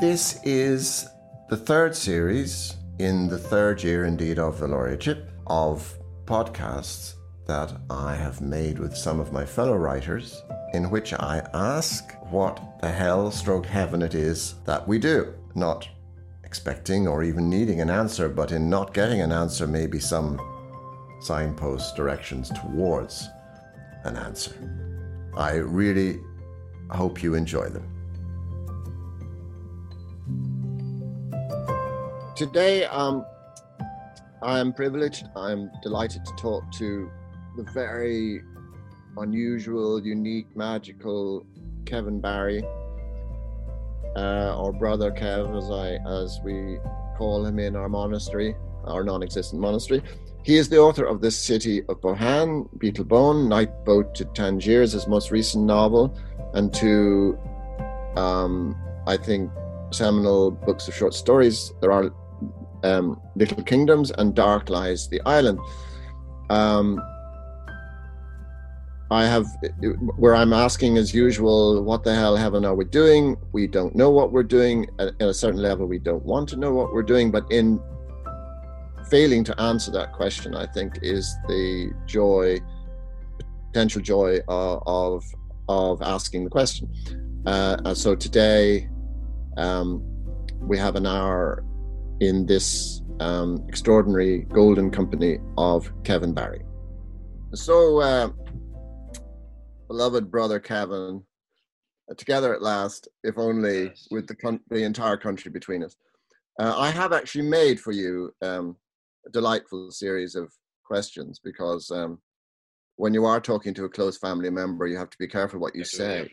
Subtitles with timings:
[0.00, 1.08] This is
[1.48, 7.14] the third series in the third year, indeed, of the laureateship of podcasts
[7.46, 12.80] that I have made with some of my fellow writers, in which I ask what
[12.80, 15.32] the hell stroke heaven it is that we do.
[15.54, 15.88] Not
[16.42, 20.40] expecting or even needing an answer, but in not getting an answer, maybe some
[21.20, 23.28] signpost directions towards
[24.02, 24.54] an answer.
[25.36, 26.20] I really
[26.90, 27.93] hope you enjoy them.
[32.36, 33.24] Today, um,
[34.42, 37.08] I am privileged, I'm delighted to talk to
[37.56, 38.42] the very
[39.16, 41.46] unusual, unique, magical
[41.86, 42.64] Kevin Barry,
[44.16, 46.78] uh, or brother Kev, as I as we
[47.16, 50.02] call him in our monastery, our non-existent monastery.
[50.42, 55.02] He is the author of The City of Bohane, Beatlebone, Night Boat to Tangiers, is
[55.02, 56.18] his most recent novel,
[56.52, 57.38] and two,
[58.16, 59.52] um, I think,
[59.92, 61.72] seminal books of short stories.
[61.80, 62.12] There are
[62.84, 65.58] um, Little Kingdoms and Dark Lies the Island.
[66.50, 67.00] Um,
[69.10, 69.46] I have
[70.16, 73.36] where I'm asking as usual, what the hell heaven are we doing?
[73.52, 74.88] We don't know what we're doing.
[74.98, 77.30] At, at a certain level, we don't want to know what we're doing.
[77.30, 77.80] But in
[79.10, 82.58] failing to answer that question, I think is the joy,
[83.72, 85.24] potential joy of of,
[85.68, 86.92] of asking the question.
[87.46, 88.88] Uh, so today,
[89.58, 90.02] um,
[90.60, 91.62] we have an hour
[92.20, 96.62] in this um, extraordinary golden company of Kevin Barry.
[97.54, 98.00] So.
[98.00, 98.30] Uh,
[99.88, 101.22] beloved brother Kevin,
[102.10, 105.96] uh, together at last, if only with the, con- the entire country between us.
[106.60, 108.76] Uh, I have actually made for you um,
[109.26, 110.52] a delightful series of
[110.84, 112.18] questions because um,
[112.96, 115.74] when you are talking to a close family member, you have to be careful what
[115.74, 116.28] you say.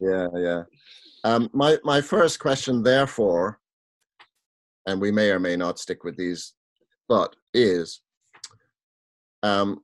[0.00, 0.62] Yeah, yeah.
[1.22, 3.60] Um, my my first question, therefore,
[4.86, 6.54] and we may or may not stick with these,
[7.08, 8.00] but is
[9.44, 9.82] um,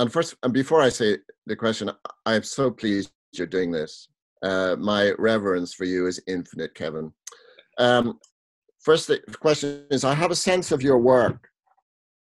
[0.00, 1.90] and first, and before I say the question,
[2.26, 4.08] I'm so pleased you're doing this.
[4.42, 7.12] Uh, my reverence for you is infinite, Kevin.
[7.78, 8.18] Um,
[8.80, 11.48] first, the question is: I have a sense of your work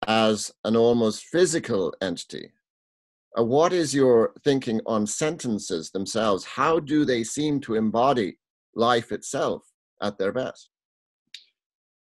[0.06, 2.52] as an almost physical entity.
[3.38, 6.46] Uh, what is your thinking on sentences themselves?
[6.46, 8.38] How do they seem to embody
[8.76, 9.64] life itself
[10.04, 10.70] at their best?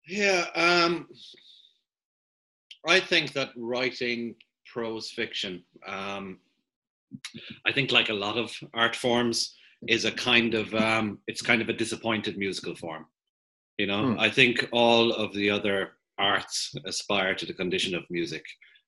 [0.06, 1.08] Yeah, um,
[2.86, 4.36] I think that writing
[4.72, 5.64] prose fiction.
[5.86, 6.38] Um,
[7.66, 9.54] I think, like a lot of art forms,
[9.88, 13.06] is a kind of um, it's kind of a disappointed musical form.
[13.78, 14.20] You know, hmm.
[14.20, 18.44] I think all of the other arts aspire to the condition of music,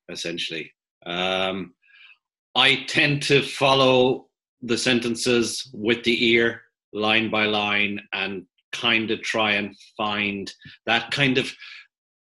[0.08, 0.72] essentially.
[1.04, 1.74] Um,
[2.54, 4.28] I tend to follow
[4.62, 6.62] the sentences with the ear,
[6.92, 10.52] line by line, and kind of try and find
[10.86, 11.52] that kind of,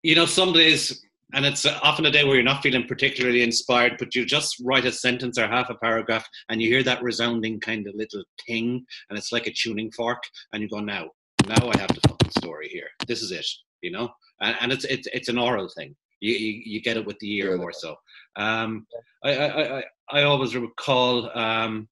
[0.02, 1.02] you know, some days
[1.34, 4.86] and it's often a day where you're not feeling particularly inspired, but you just write
[4.86, 8.84] a sentence or half a paragraph, and you hear that resounding kind of little ting,
[9.08, 10.22] and it's like a tuning fork,
[10.52, 11.10] and you go, "Now,
[11.46, 12.88] now I have the fucking story here.
[13.06, 13.46] This is it,"
[13.82, 14.08] you know.
[14.40, 15.94] And, and it's it's it's an oral thing.
[16.20, 17.96] You, you, you get it with the ear more so.
[18.36, 18.86] Um,
[19.22, 21.88] I, I I I always recall um,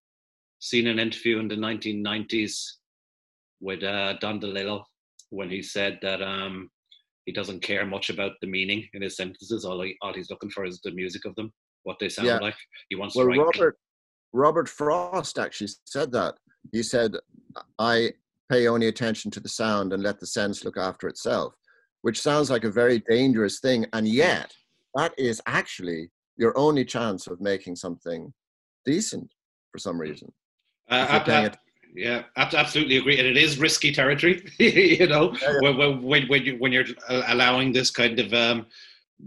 [0.61, 2.63] seeing an interview in the 1990s
[3.61, 4.84] with uh, Don DeLillo
[5.31, 6.71] when he said that um,
[7.25, 9.65] he doesn't care much about the meaning in his sentences.
[9.65, 11.53] All, he, all he's looking for is the music of them,
[11.83, 12.39] what they sound yeah.
[12.39, 12.55] like.
[12.89, 13.39] He wants well, to write.
[13.39, 13.78] Robert,
[14.33, 16.34] Robert Frost actually said that.
[16.72, 17.16] He said,
[17.78, 18.12] I
[18.50, 21.55] pay only attention to the sound and let the sense look after itself,
[22.03, 23.87] which sounds like a very dangerous thing.
[23.93, 24.53] And yet,
[24.95, 28.33] that is actually your only chance of making something
[28.84, 29.33] decent
[29.72, 30.33] for some reason.
[30.89, 31.06] Uh,
[31.94, 34.44] yeah, absolutely agree, and it is risky territory.
[34.58, 35.72] you know, yeah, yeah.
[35.72, 38.66] When, when, when, you when you're allowing this kind of um,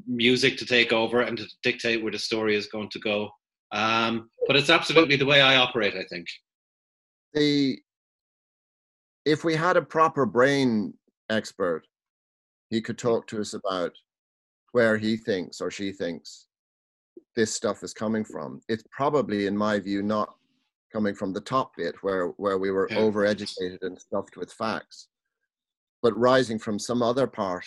[0.08, 3.30] music to take over and to dictate where the story is going to go.
[3.72, 5.96] Um, but it's absolutely the way I operate.
[5.96, 6.28] I think.
[7.34, 7.80] The
[9.26, 10.94] if we had a proper brain
[11.30, 11.84] expert,
[12.70, 13.92] he could talk to us about
[14.72, 16.48] where he thinks or she thinks
[17.36, 18.62] this stuff is coming from.
[18.68, 20.36] It's probably, in my view, not
[20.92, 22.98] coming from the top bit where where we were yeah.
[22.98, 25.08] overeducated and stuffed with facts
[26.02, 27.66] but rising from some other part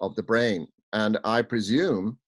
[0.00, 0.66] of the brain.
[0.92, 2.18] And i presume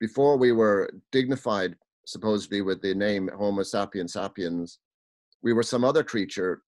[0.00, 4.78] before we were dignified supposedly with the name homo sapiens sapiens
[5.42, 6.62] we were some other creature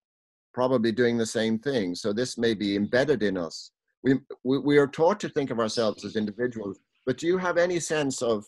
[0.55, 1.94] probably doing the same thing.
[1.94, 3.73] So this may be embedded in us.
[4.03, 7.56] We we, we are taught to think of ourselves as individuals but do you have
[7.56, 8.44] any sense of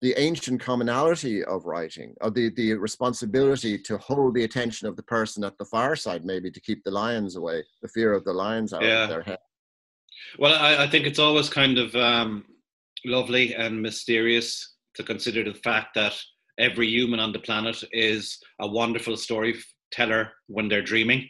[0.00, 5.02] the ancient commonality of writing, of the, the responsibility to hold the attention of the
[5.02, 8.72] person at the fireside, maybe to keep the lions away, the fear of the lions
[8.72, 9.04] out yeah.
[9.04, 9.38] of their head.
[10.38, 12.44] Well, I, I think it's always kind of um,
[13.04, 16.14] lovely and mysterious to consider the fact that
[16.58, 21.28] every human on the planet is a wonderful storyteller when they're dreaming.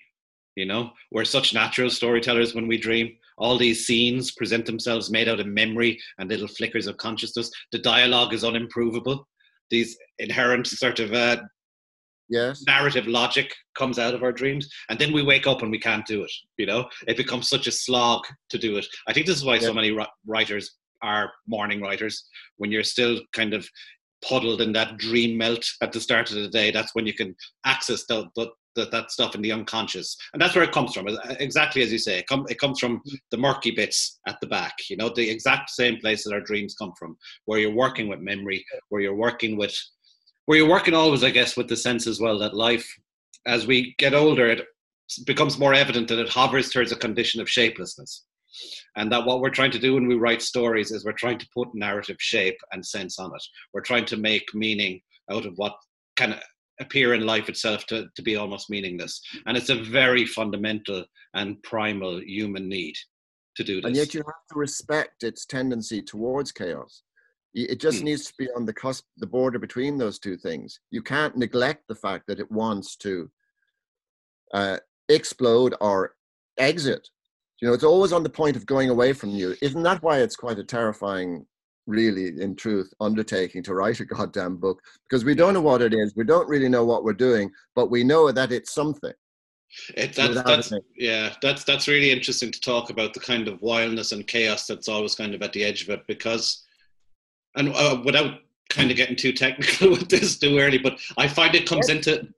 [0.57, 5.29] You know, we're such natural storytellers when we dream all these scenes present themselves made
[5.29, 7.51] out of memory and little flickers of consciousness.
[7.73, 9.25] The dialogue is unimprovable.
[9.71, 11.39] These inherent sort of uh,
[12.29, 12.63] yes.
[12.67, 16.07] narrative logic comes out of our dreams, and then we wake up and we can't
[16.07, 16.33] do it.
[16.57, 18.87] You know, it becomes such a slog to do it.
[19.07, 19.61] I think this is why yeah.
[19.61, 19.97] so many
[20.27, 22.25] writers are morning writers.
[22.57, 23.69] When you're still kind of
[24.25, 27.35] puddled in that dream melt at the start of the day, that's when you can
[27.65, 28.49] access the, the,
[28.79, 30.17] that, that stuff in the unconscious.
[30.33, 31.07] And that's where it comes from.
[31.39, 34.97] Exactly as you say it, it comes from the murky bits at the back you
[34.97, 38.65] know the exact same place that our dreams come from where you're working with memory
[38.89, 39.75] where you're working with
[40.47, 42.87] where you're working always i guess with the sense as well that life
[43.47, 44.67] as we get older it
[45.25, 48.25] becomes more evident that it hovers towards a condition of shapelessness.
[48.97, 51.49] And that what we're trying to do when we write stories is we're trying to
[51.55, 53.43] put narrative shape and sense on it.
[53.73, 55.01] We're trying to make meaning
[55.31, 55.77] out of what
[56.21, 56.35] of
[56.81, 59.21] appear in life itself to, to be almost meaningless.
[59.47, 61.05] And it's a very fundamental
[61.35, 62.95] and primal human need
[63.57, 63.89] to do this.
[63.89, 67.03] And yet you have to respect its tendency towards chaos.
[67.55, 68.05] It just hmm.
[68.05, 70.81] needs to be on the cusp, the border between those two things.
[70.91, 73.31] You can't neglect the fact that it wants to
[74.55, 74.79] uh,
[75.09, 76.15] explode or
[76.59, 77.09] exit.
[77.61, 79.57] You know, it's always on the point of going away from you.
[79.61, 81.47] Isn't that why it's quite a terrifying
[81.89, 85.95] really, in truth, undertaking to write a goddamn book because we don't know what it
[85.95, 86.15] is.
[86.15, 89.13] We don't really know what we're doing, but we know that it's something.
[89.97, 94.13] It, that's, that's yeah, that's that's really interesting to talk about the kind of wildness
[94.13, 96.65] and chaos that's always kind of at the edge of it because,
[97.57, 98.41] and uh, without
[98.71, 102.29] kind of getting too technical with this too early, but I find it comes into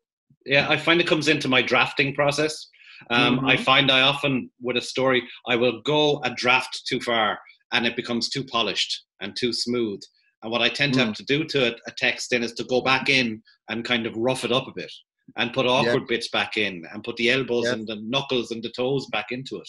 [0.45, 2.67] yeah, I find it comes into my drafting process.
[3.11, 3.47] Um, mm-hmm.
[3.47, 7.39] I find I often with a story I will go a draft too far
[7.73, 10.01] and it becomes too polished and too smooth.
[10.43, 11.17] And what I tend to have mm.
[11.17, 14.17] to do to a, a, text then is to go back in and kind of
[14.17, 14.93] rough it up a bit
[15.37, 18.73] and put awkward bits back in and put the elbows and the knuckles and the
[18.77, 19.69] toes back into it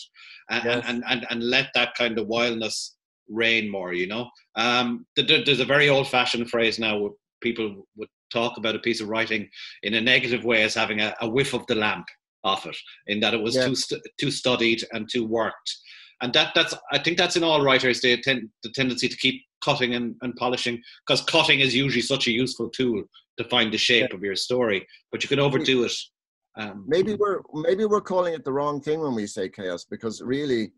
[0.49, 0.83] and, yes.
[0.87, 2.95] and, and, and let that kind of wildness
[3.29, 4.29] reign more, you know.
[4.55, 7.11] Um, there's a very old fashioned phrase now where
[7.41, 9.47] people would talk about a piece of writing
[9.83, 12.05] in a negative way as having a, a whiff of the lamp
[12.43, 12.75] off it,
[13.07, 15.77] in that it was too, too studied and too worked
[16.21, 19.41] and that that's I think that's in all writers the ten, the tendency to keep
[19.63, 23.03] cutting and, and polishing because cutting is usually such a useful tool
[23.37, 24.15] to find the shape yeah.
[24.15, 25.93] of your story, but you can overdo it.
[26.57, 30.21] Um, maybe we're maybe we're calling it the wrong thing when we say chaos because
[30.21, 30.71] really,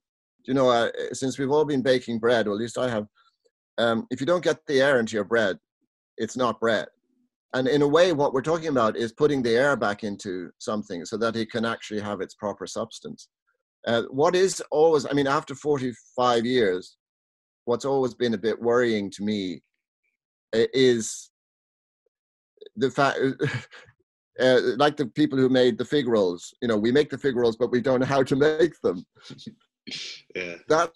[0.46, 3.08] you know, uh, since we've all been baking bread, or at least I have,
[3.78, 5.58] um, if you don't get the air into your bread,
[6.18, 6.88] it's not bread.
[7.56, 11.06] And in a way, what we're talking about is putting the air back into something
[11.06, 13.30] so that it can actually have its proper substance.
[13.86, 16.98] Uh, what is always, I mean, after 45 years,
[17.66, 19.62] what's always been a bit worrying to me
[20.54, 21.30] is
[22.76, 23.20] the fact,
[24.40, 27.36] uh, like the people who made the fig rolls, you know, we make the fig
[27.36, 29.06] rolls, but we don't know how to make them.
[30.36, 30.56] yeah.
[30.70, 30.92] That,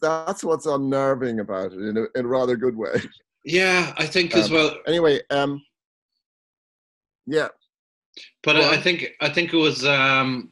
[0.00, 3.00] that's what's unnerving about it in a, in a rather good way.
[3.44, 4.76] Yeah, I think um, as well.
[4.88, 5.62] Anyway, um,
[7.26, 7.48] yeah.
[8.42, 10.50] But well, I think I think it was um,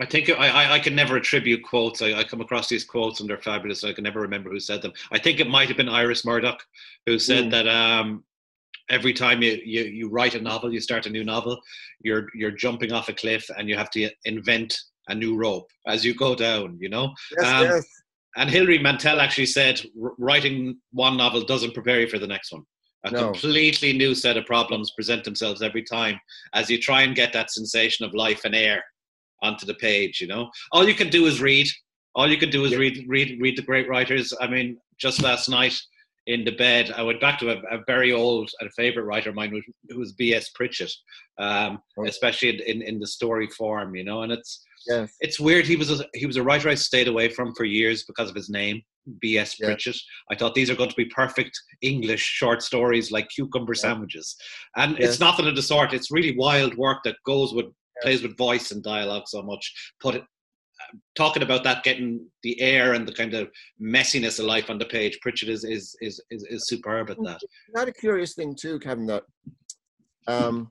[0.00, 2.02] I think I, I, I can never attribute quotes.
[2.02, 3.84] I, I come across these quotes and they're fabulous.
[3.84, 4.92] I can never remember who said them.
[5.12, 6.62] I think it might have been Iris Murdoch
[7.06, 7.50] who said mm.
[7.52, 8.24] that um,
[8.90, 11.60] every time you, you, you write a novel, you start a new novel,
[12.00, 14.76] you're you're jumping off a cliff and you have to invent
[15.08, 16.76] a new rope as you go down.
[16.80, 17.14] You know.
[17.38, 17.86] Yes, um, yes.
[18.36, 22.62] And Hilary Mantel actually said writing one novel doesn't prepare you for the next one.
[23.04, 23.30] A no.
[23.30, 26.18] completely new set of problems present themselves every time
[26.54, 28.82] as you try and get that sensation of life and air
[29.42, 30.20] onto the page.
[30.20, 31.68] You know, all you can do is read.
[32.14, 32.78] All you can do is yeah.
[32.78, 34.32] read, read, read the great writers.
[34.40, 35.76] I mean, just last night
[36.26, 39.36] in the bed, I went back to a, a very old and favorite writer of
[39.36, 40.50] mine, who was V.S.
[40.50, 40.92] Pritchett,
[41.38, 42.06] um, oh.
[42.06, 43.94] especially in, in the story form.
[43.94, 45.12] You know, and it's yes.
[45.20, 45.66] it's weird.
[45.66, 48.36] He was a, he was a writer I stayed away from for years because of
[48.36, 48.80] his name.
[49.20, 49.56] V.S.
[49.60, 49.66] Yes.
[49.66, 49.96] Pritchett.
[50.30, 54.34] I thought these are going to be perfect English short stories like cucumber sandwiches.
[54.76, 55.10] And yes.
[55.10, 55.92] it's nothing of the sort.
[55.92, 57.66] It's really wild work that goes with
[58.04, 59.94] plays with voice and dialogue so much.
[60.00, 60.22] Put it,
[61.14, 64.84] talking about that, getting the air and the kind of messiness of life on the
[64.84, 65.18] page.
[65.22, 67.40] Pritchett is is is is, is superb at that.
[67.74, 69.06] Not a curious thing too, Kevin.
[69.06, 69.24] That
[70.26, 70.70] um,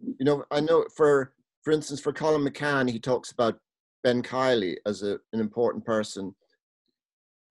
[0.00, 3.58] you know, I know for for instance, for Colum McCann, he talks about
[4.02, 6.34] Ben Kiely as a, an important person.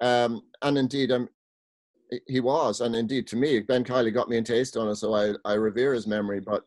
[0.01, 1.29] Um, and indeed, I'm
[2.27, 5.55] he was, and indeed to me, Ben Kiely got me into Aosdána, so I, I
[5.55, 6.39] revere his memory.
[6.39, 6.63] But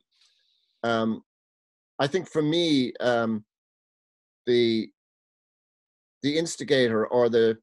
[0.83, 1.23] um,
[2.01, 3.45] I think for me, um,
[4.47, 4.91] the
[6.23, 7.59] the instigator or the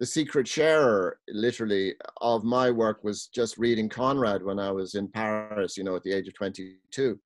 [0.00, 5.06] the secret sharer, literally, of my work was just reading Conrad when I was in
[5.08, 7.18] Paris, you know, at the age of 22.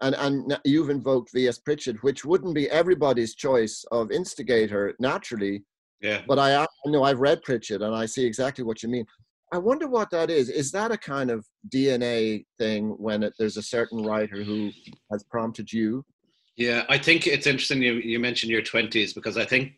[0.00, 1.58] And, and you've invoked V.S.
[1.58, 5.62] Pritchett, which wouldn't be everybody's choice of instigator naturally.
[6.00, 6.22] Yeah.
[6.26, 9.06] But I, I know I've read Pritchett and I see exactly what you mean.
[9.52, 10.48] I wonder what that is.
[10.48, 14.70] Is that a kind of DNA thing when it, there's a certain writer who
[15.10, 16.04] has prompted you?
[16.56, 19.74] Yeah, I think it's interesting you, you mentioned your 20s because I think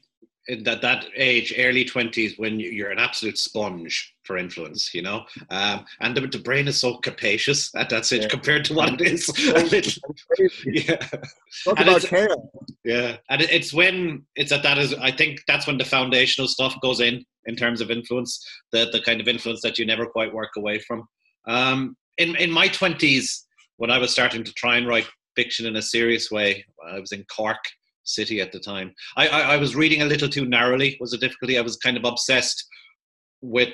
[0.49, 5.85] that that age, early twenties, when you're an absolute sponge for influence, you know, um,
[6.00, 8.28] and the, the, brain is so capacious at that stage yeah.
[8.28, 9.28] compared to what it is.
[10.67, 10.97] yeah,
[11.64, 12.37] Talk about chaos.
[12.83, 16.75] Yeah, and it's when it's at that is I think that's when the foundational stuff
[16.81, 20.33] goes in in terms of influence, the the kind of influence that you never quite
[20.33, 21.07] work away from.
[21.47, 25.76] Um, in in my twenties, when I was starting to try and write fiction in
[25.76, 27.59] a serious way, I was in Cork
[28.09, 28.95] city at the time.
[29.17, 31.59] I, I, I was reading a little too narrowly was a difficulty.
[31.59, 32.67] I was kind of obsessed
[33.41, 33.71] with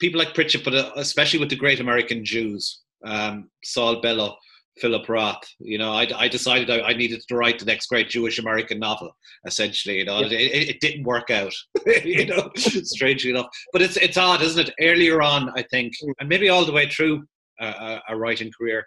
[0.00, 4.36] people like Pritchett, but uh, especially with the great American Jews, um, Saul Bellow,
[4.78, 5.42] Philip Roth.
[5.58, 8.78] You know, I, I decided I, I, needed to write the next great Jewish American
[8.78, 9.10] novel.
[9.46, 10.38] Essentially, you know, yeah.
[10.38, 11.54] it, it, didn't work out.
[12.04, 13.46] you know, strangely enough.
[13.72, 14.74] But it's it's odd, isn't it?
[14.80, 16.12] Earlier on, I think, mm.
[16.20, 17.24] and maybe all the way through
[17.60, 18.86] a, a writing career,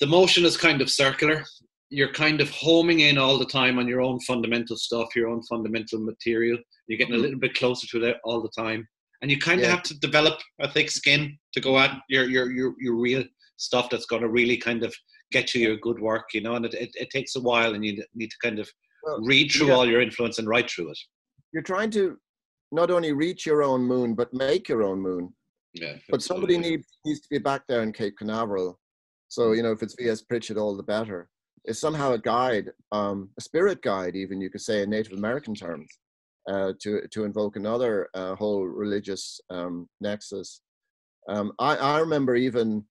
[0.00, 1.44] the motion is kind of circular
[1.90, 5.42] you're kind of homing in all the time on your own fundamental stuff, your own
[5.42, 6.58] fundamental material.
[6.86, 7.24] You're getting a mm-hmm.
[7.24, 8.86] little bit closer to that all the time,
[9.22, 12.50] and you kind of have to develop a thick skin to go at your your
[12.50, 13.24] your, your real
[13.56, 14.94] stuff that's going to really kind of
[15.30, 16.54] get you your good work, you know.
[16.54, 18.68] And it, it, it takes a while, and you need to kind of
[19.04, 19.74] well, read through yeah.
[19.74, 20.98] all your influence and write through it.
[21.52, 22.16] You're trying to
[22.72, 25.32] not only reach your own moon, but make your own moon.
[25.74, 25.94] Yeah.
[26.08, 28.78] But somebody needs needs to be back there in Cape Canaveral.
[29.28, 30.22] So you know, if it's V.S.
[30.22, 31.28] Pritchett, all the better
[31.64, 35.54] is somehow a guide, um, a spirit guide, even you could say in Native American
[35.54, 35.88] terms,
[36.48, 40.60] uh, to to invoke another uh, whole religious um, nexus.
[41.28, 42.84] Um, I, I remember even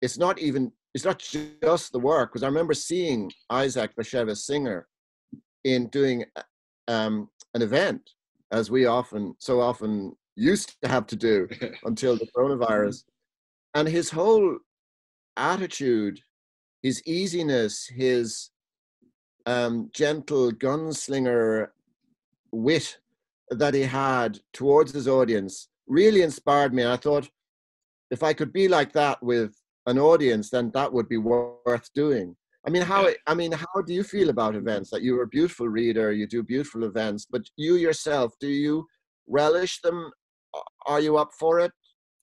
[0.00, 4.86] it's not even it's not just the work because I remember seeing Isaac Bashevis Singer
[5.64, 6.24] in doing
[6.86, 8.08] um, an event
[8.52, 11.48] as we often so often used to have to do
[11.84, 13.04] until the coronavirus,
[13.74, 14.58] and his whole
[15.36, 16.20] attitude
[16.82, 18.50] his easiness, his
[19.46, 21.68] um, gentle gunslinger
[22.52, 22.98] wit
[23.50, 26.86] that he had towards his audience really inspired me.
[26.86, 27.28] I thought
[28.10, 29.54] if I could be like that with
[29.86, 32.36] an audience, then that would be worth doing.
[32.66, 34.90] I mean, how I mean, how do you feel about events?
[34.90, 38.86] That you're a beautiful reader, you do beautiful events, but you yourself, do you
[39.26, 40.10] relish them?
[40.86, 41.72] Are you up for it?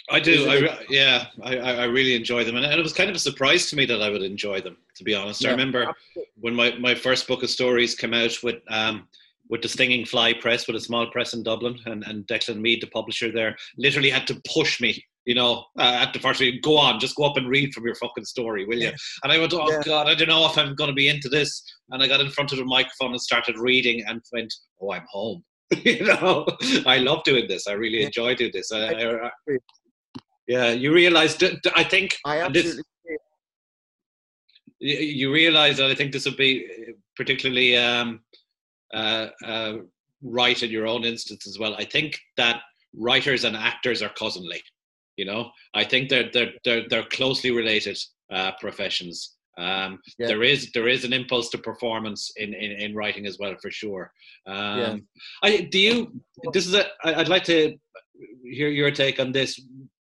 [0.09, 0.50] I do.
[0.50, 3.75] I, yeah, I, I really enjoy them, and, it was kind of a surprise to
[3.75, 4.77] me that I would enjoy them.
[4.97, 6.31] To be honest, yeah, I remember absolutely.
[6.39, 9.07] when my, my first book of stories came out with um,
[9.50, 12.81] with the Stinging Fly Press, with a small press in Dublin, and, and Declan Meade,
[12.81, 15.03] the publisher there, literally had to push me.
[15.25, 17.85] You know, uh, at the first read, go on, just go up and read from
[17.85, 18.91] your fucking story, will you?
[19.24, 19.81] And I went, oh yeah.
[19.83, 21.63] god, I don't know if I'm going to be into this.
[21.89, 25.05] And I got in front of the microphone and started reading, and went, oh, I'm
[25.09, 25.43] home.
[25.83, 26.45] you know,
[26.85, 27.65] I love doing this.
[27.65, 28.05] I really yeah.
[28.05, 28.71] enjoy doing this.
[28.71, 29.29] I, I,
[30.48, 31.38] yeah, you realize.
[31.75, 32.84] I think I absolutely.
[33.06, 33.20] This,
[34.80, 36.68] you realize that I think this would be
[37.16, 38.20] particularly um,
[38.94, 39.74] uh, uh,
[40.22, 41.75] right in your own instance as well.
[41.75, 42.62] I think that
[42.94, 44.62] writers and actors are cousinly.
[45.18, 47.98] You know, I think they're they're they're, they're closely related
[48.32, 49.36] uh, professions.
[49.58, 50.28] Um, yeah.
[50.28, 53.72] There is there is an impulse to performance in, in, in writing as well for
[53.72, 54.12] sure.
[54.46, 54.96] Um, yeah.
[55.44, 56.22] I do you.
[56.52, 56.86] This is a.
[57.06, 57.78] I'd like to
[58.44, 59.60] hear your take on this.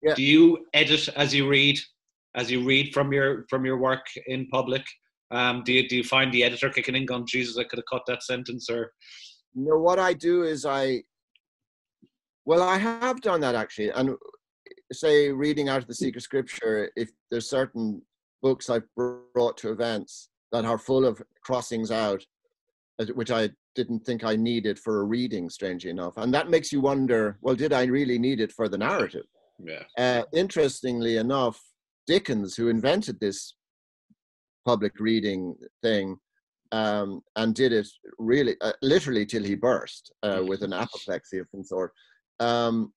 [0.04, 0.16] Yeah.
[0.16, 1.80] Do you edit as you read,
[2.36, 4.84] as you read from your from your work in public?
[5.32, 7.86] Um, do you do you find the editor kicking in, going, "Jesus, I could have
[7.92, 8.70] cut that sentence"?
[8.70, 8.92] Or
[9.56, 11.04] you know what I do is I,
[12.46, 14.16] well, I have done that actually, and
[14.92, 18.02] say reading out of the secret scripture, if there's certain
[18.42, 22.24] books I've brought to events that are full of crossings out,
[23.14, 26.82] which I didn't think I needed for a reading, strangely enough, and that makes you
[26.82, 29.26] wonder, well, did I really need it for the narrative?
[29.60, 29.84] Yeah.
[29.98, 31.62] Uh, interestingly enough,
[32.08, 33.56] Dickens, who invented this
[34.66, 36.18] public reading thing,
[36.72, 40.48] um, and did it really, uh, literally till he burst uh, mm.
[40.48, 41.92] with an apoplexy of some sort.
[42.40, 42.92] Um,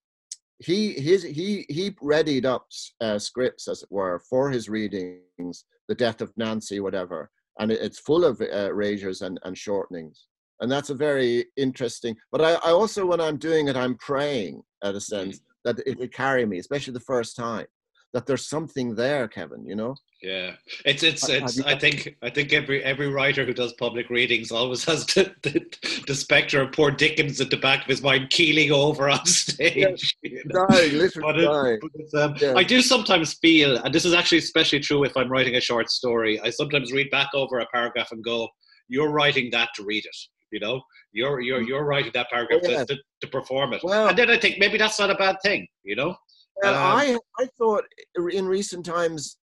[0.59, 2.67] he his he he readied up
[3.03, 5.65] uh, scripts, as it were, for his readings.
[5.89, 10.25] The Death of Nancy, whatever, and it, it's full of uh, erasures and, and shortenings,
[10.61, 12.17] and that's a very interesting.
[12.33, 15.99] But I, I also, when I'm doing it, I'm praying, at a sense, that it
[15.99, 17.67] would carry me, especially the first time.
[18.15, 19.67] That there's something there, Kevin.
[19.67, 19.97] You know.
[20.23, 20.53] Yeah,
[20.87, 21.61] it's it's it's.
[21.61, 26.03] I think I think every every writer who does public readings always has the, the,
[26.07, 30.17] the spectre of poor Dickens at the back of his mind keeling over on stage.
[30.23, 30.67] Yeah, you know?
[30.69, 31.81] dying, literally dying.
[32.15, 32.55] Um, yeah.
[32.57, 35.91] I do sometimes feel, and this is actually especially true if I'm writing a short
[35.91, 36.41] story.
[36.41, 38.49] I sometimes read back over a paragraph and go,
[38.89, 40.17] "You're writing that to read it."
[40.53, 41.67] You know, you're you're mm.
[41.67, 42.85] you're writing that paragraph oh, yeah.
[42.85, 45.37] to, to, to, perform it, well, and then I think maybe that's not a bad
[45.43, 45.67] thing.
[45.83, 46.17] You know.
[46.63, 47.85] Well, um, I I thought
[48.33, 49.39] in recent times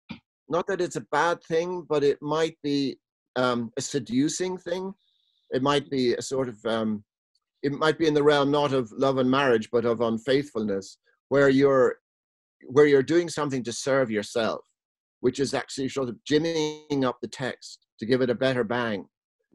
[0.50, 2.98] not that it's a bad thing, but it might be
[3.36, 4.92] um, a seducing thing.
[5.52, 7.04] It might be a sort of, um,
[7.62, 11.48] it might be in the realm not of love and marriage, but of unfaithfulness, where
[11.48, 11.96] you're,
[12.66, 14.60] where you're doing something to serve yourself,
[15.20, 19.06] which is actually sort of jimmying up the text to give it a better bang.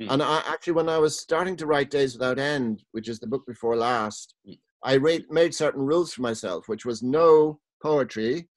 [0.02, 0.12] Mm.
[0.12, 3.28] And I actually, when I was starting to write Days Without End, which is the
[3.28, 4.58] book before last, mm.
[4.84, 8.48] I rate, made certain rules for myself, which was no poetry,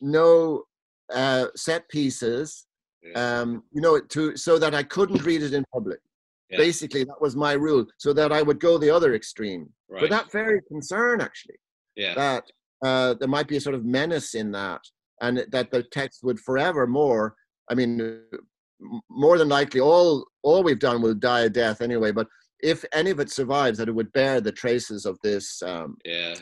[0.00, 0.64] no
[1.12, 2.66] uh, set pieces,
[3.02, 3.40] yeah.
[3.40, 5.98] um, you know, to so that I couldn't read it in public.
[6.50, 6.58] Yeah.
[6.58, 9.70] Basically, that was my rule, so that I would go the other extreme.
[9.88, 10.02] Right.
[10.02, 11.56] But that very concern, actually,
[11.96, 12.14] yeah.
[12.14, 12.44] that
[12.84, 14.82] uh, there might be a sort of menace in that,
[15.22, 17.34] and that the text would forever more.
[17.70, 18.20] I mean,
[19.08, 22.12] more than likely, all all we've done will die a death anyway.
[22.12, 22.28] But
[22.60, 26.34] if any of it survives, that it would bear the traces of this, um, yeah,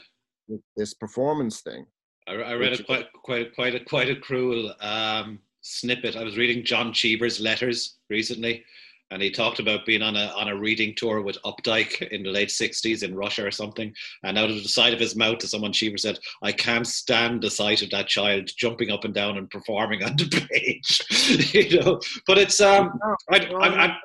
[0.76, 1.86] this performance thing.
[2.28, 6.16] I, I read a quite quite quite a quite a cruel um, snippet.
[6.16, 8.64] I was reading John Cheever's letters recently,
[9.10, 12.30] and he talked about being on a on a reading tour with Updike in the
[12.30, 13.92] late '60s in Russia or something.
[14.22, 17.42] And out of the side of his mouth, to someone Cheever said, "I can't stand
[17.42, 21.80] the sight of that child jumping up and down and performing on the page." you
[21.80, 22.98] know, but it's um,
[23.30, 23.96] I I, I,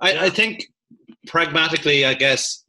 [0.00, 0.64] I, I think
[1.26, 2.64] pragmatically, I guess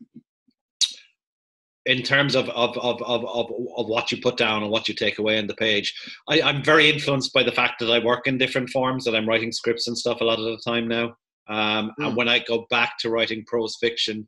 [1.90, 5.18] in terms of of, of, of, of, what you put down and what you take
[5.18, 5.94] away on the page.
[6.30, 9.28] I, I'm very influenced by the fact that I work in different forms, that I'm
[9.28, 11.16] writing scripts and stuff a lot of the time now.
[11.48, 12.06] Um, mm.
[12.06, 14.28] And when I go back to writing prose fiction,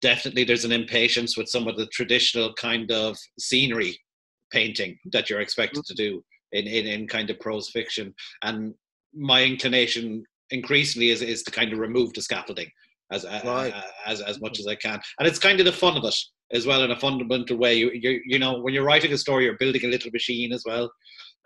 [0.00, 3.98] definitely there's an impatience with some of the traditional kind of scenery
[4.52, 8.14] painting that you're expected to do in, in, in kind of prose fiction.
[8.42, 8.72] And
[9.12, 12.70] my inclination increasingly is, is to kind of remove the scaffolding
[13.10, 13.74] as, right.
[13.74, 15.00] uh, as, as much as I can.
[15.18, 16.14] And it's kind of the fun of it
[16.52, 17.74] as well in a fundamental way.
[17.74, 20.64] You, you, you know, when you're writing a story, you're building a little machine as
[20.66, 20.90] well.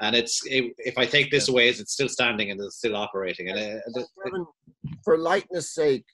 [0.01, 3.51] And it's if I take this away, is it's still standing and it's still operating.
[3.51, 4.07] And it, it,
[5.05, 6.05] for lightness' sake,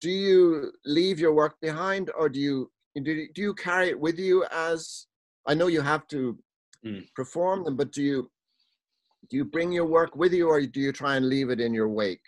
[0.00, 4.00] do you leave your work behind, or do you do you, do you carry it
[4.00, 4.44] with you?
[4.50, 5.06] As
[5.46, 6.38] I know you have to
[6.84, 7.06] mm.
[7.14, 8.30] perform them, but do you
[9.28, 11.74] do you bring your work with you, or do you try and leave it in
[11.74, 12.22] your wake?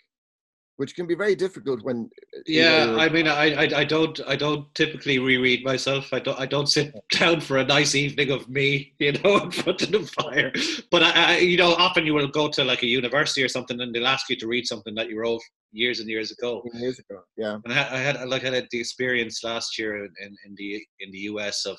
[0.77, 2.09] Which can be very difficult when
[2.47, 6.11] yeah know, i mean I, I, I don't i don't typically reread myself.
[6.11, 9.51] I don't i don't sit down for a nice evening of me you know in
[9.51, 10.51] front of the fire.
[10.89, 13.79] But I, I, you know often you will go to like a university or something
[13.79, 16.63] and they'll ask you to read something that you wrote years and years ago.
[16.73, 17.57] Years ago yeah.
[17.63, 20.83] And i had, I had like i had the experience last year in, in the
[20.99, 21.77] in the us of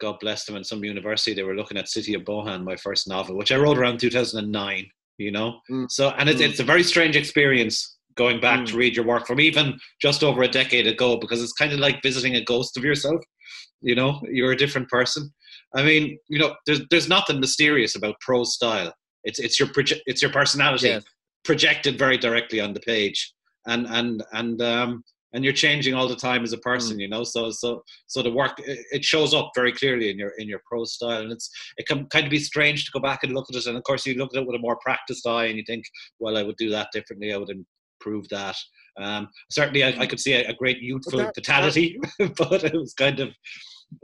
[0.00, 3.08] god bless them in some university they were looking at city of bohane my first
[3.08, 5.90] novel which i wrote around 2009 you know mm.
[5.90, 6.48] so and it's, mm.
[6.48, 8.66] it's a very strange experience going back mm.
[8.66, 11.78] to read your work from even just over a decade ago because it's kind of
[11.78, 13.20] like visiting a ghost of yourself
[13.80, 15.30] you know you're a different person
[15.74, 18.92] i mean you know there's there's nothing mysterious about prose style
[19.24, 21.04] it's it's your proje- it's your personality yes.
[21.44, 23.32] projected very directly on the page
[23.66, 27.00] and and and um and you're changing all the time as a person mm.
[27.00, 27.24] you know?
[27.24, 30.94] So so so the work it shows up very clearly in your in your prose
[30.94, 33.56] style and it's it can kind of be strange to go back and look at
[33.56, 35.64] it and of course you look at it with a more practiced eye and you
[35.66, 35.84] think
[36.18, 38.56] well i would do that differently i would improve that.
[38.96, 42.94] Um, certainly I, I, could see a, a great youthful that, vitality but it was
[42.94, 43.28] kind of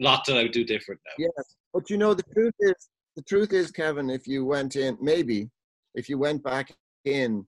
[0.00, 1.24] lots that i would do different now.
[1.26, 4.96] Yes but you know the truth is the truth is kevin if you went in
[5.00, 5.50] maybe
[5.94, 6.72] if you went back
[7.04, 7.44] in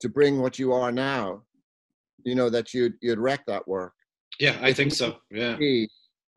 [0.00, 1.42] to bring what you are now
[2.24, 3.92] you know that you'd you'd wreck that work.
[4.38, 5.56] Yeah i think so yeah.
[5.56, 5.88] the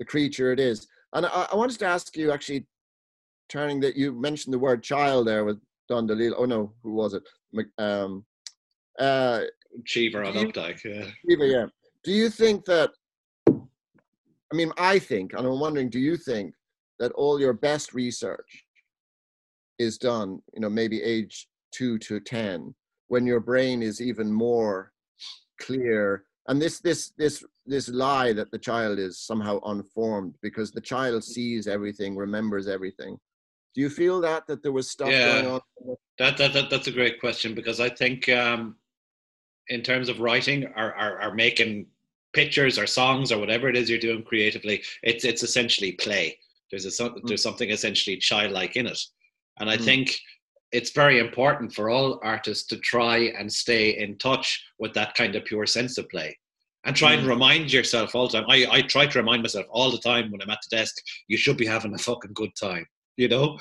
[0.05, 0.87] creature it is.
[1.13, 2.67] And I, I, wanted to ask you actually
[3.47, 6.35] turning that you mentioned the word child there with don DeLillo.
[6.37, 7.23] oh no who was it?
[7.77, 8.25] Um
[8.99, 9.41] uh
[9.85, 11.05] cheever on updike yeah.
[11.27, 11.65] Cheever, yeah.
[12.03, 12.91] Do you think that
[13.49, 16.53] i mean i think and i'm wondering do you think
[16.99, 18.63] that all your best research
[19.79, 22.73] is done you know maybe age two to ten
[23.07, 24.91] when your brain is even more
[25.59, 30.81] clear and this this this this lie that the child is somehow unformed because the
[30.81, 33.17] child sees everything remembers everything
[33.73, 35.61] do you feel that that there was stuff yeah, going on
[36.19, 38.75] that, that, that that's a great question because i think um
[39.69, 41.87] in terms of writing are are, are making
[42.35, 46.37] pictures or songs or whatever it is you're doing creatively, it's it's essentially play.
[46.69, 47.21] There's a mm.
[47.23, 48.99] there's something essentially childlike in it,
[49.59, 49.83] and I mm.
[49.83, 50.19] think
[50.75, 55.33] it's very important for all artists to try and stay in touch with that kind
[55.35, 56.37] of pure sense of play
[56.83, 57.19] and try mm.
[57.19, 58.49] and remind yourself all the time.
[58.49, 60.95] I, I try to remind myself all the time when I'm at the desk,
[61.29, 62.85] you should be having a fucking good time
[63.17, 63.57] you know?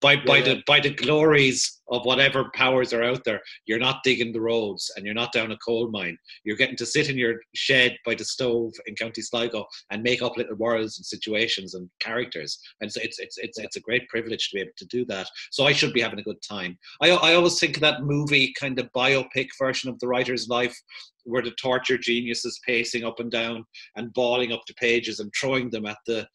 [0.00, 4.02] By yeah, by the by the glories of whatever powers are out there you're not
[4.02, 6.18] digging the roads and you're not down a coal mine.
[6.44, 10.22] You're getting to sit in your shed by the stove in county sligo and make
[10.22, 12.58] up little worlds and situations and characters.
[12.80, 15.28] And so it's it's it's, it's a great privilege to be able to do that.
[15.50, 16.78] So i should be having a good time.
[17.00, 20.76] I i always think of that movie kind of biopic version of the writer's life
[21.24, 23.64] where the torture genius is pacing up and down
[23.96, 26.26] and balling up the pages and throwing them at the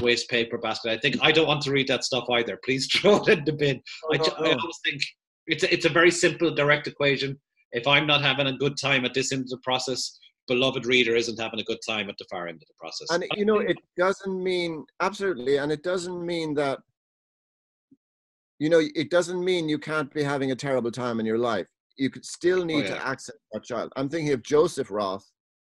[0.00, 0.90] waste paper basket.
[0.92, 2.58] I think I don't want to read that stuff either.
[2.64, 3.80] Please throw it in the bin.
[4.12, 5.02] I, I always think
[5.46, 7.38] it's a, it's a very simple, direct equation.
[7.72, 11.14] If I'm not having a good time at this end of the process, beloved reader
[11.14, 13.08] isn't having a good time at the far end of the process.
[13.10, 16.78] And you know, it doesn't mean absolutely, and it doesn't mean that
[18.58, 21.68] you know, it doesn't mean you can't be having a terrible time in your life.
[21.96, 22.94] You could still oh, need oh, yeah.
[22.94, 23.92] to access that child.
[23.96, 25.24] I'm thinking of Joseph Roth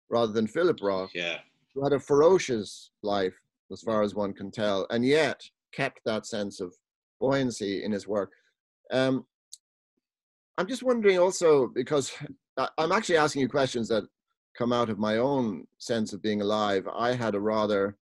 [0.08, 1.10] rather than Philip Roth.
[1.14, 1.38] Yeah.
[1.74, 3.34] Who had a ferocious life
[3.72, 6.74] as far as one can tell, and yet kept that sense of
[7.20, 8.32] buoyancy in his work.
[8.90, 9.26] Um,
[10.58, 12.12] I'm just wondering also because
[12.76, 14.04] I'm actually asking you questions that
[14.58, 16.86] come out of my own sense of being alive.
[16.94, 17.96] I had a rather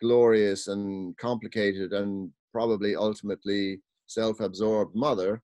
[0.00, 5.42] glorious and complicated and probably ultimately self-absorbed mother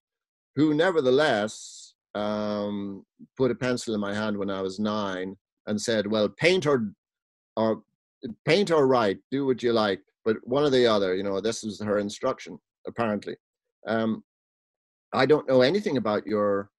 [0.55, 3.05] who nevertheless um,
[3.37, 6.93] put a pencil in my hand when I was nine and said, well, paint or,
[7.57, 7.83] or
[8.45, 11.65] paint or write, do what you like, but one or the other, you know, this
[11.65, 13.37] is her instruction, apparently.
[13.87, 14.23] Um,
[15.13, 16.71] I don't know anything about your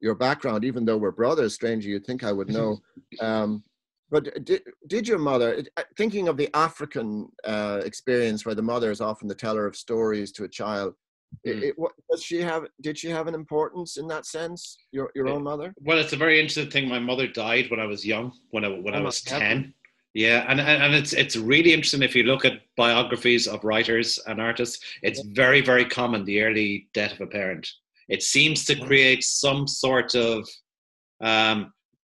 [0.00, 1.54] your background, even though we're brothers.
[1.54, 2.78] Stranger, you'd think I would know.
[3.20, 3.62] Um,
[4.10, 8.90] but did, did your mother, uh, thinking of the African uh, experience where the mother
[8.90, 10.94] is often the teller of stories to a child,
[11.46, 11.62] mm.
[11.62, 12.64] it, what, does she have?
[12.82, 14.76] Did she have an importance in that sense?
[14.92, 15.72] Your your own mother?
[15.80, 16.88] Well, it's a very interesting thing.
[16.88, 19.72] My mother died when I was young, when I when oh, I was ten.
[20.14, 24.40] Yeah, and, and it's it's really interesting if you look at biographies of writers and
[24.40, 24.84] artists.
[25.02, 27.66] It's very very common the early death of a parent.
[28.08, 30.46] It seems to create some sort of
[31.22, 31.72] um,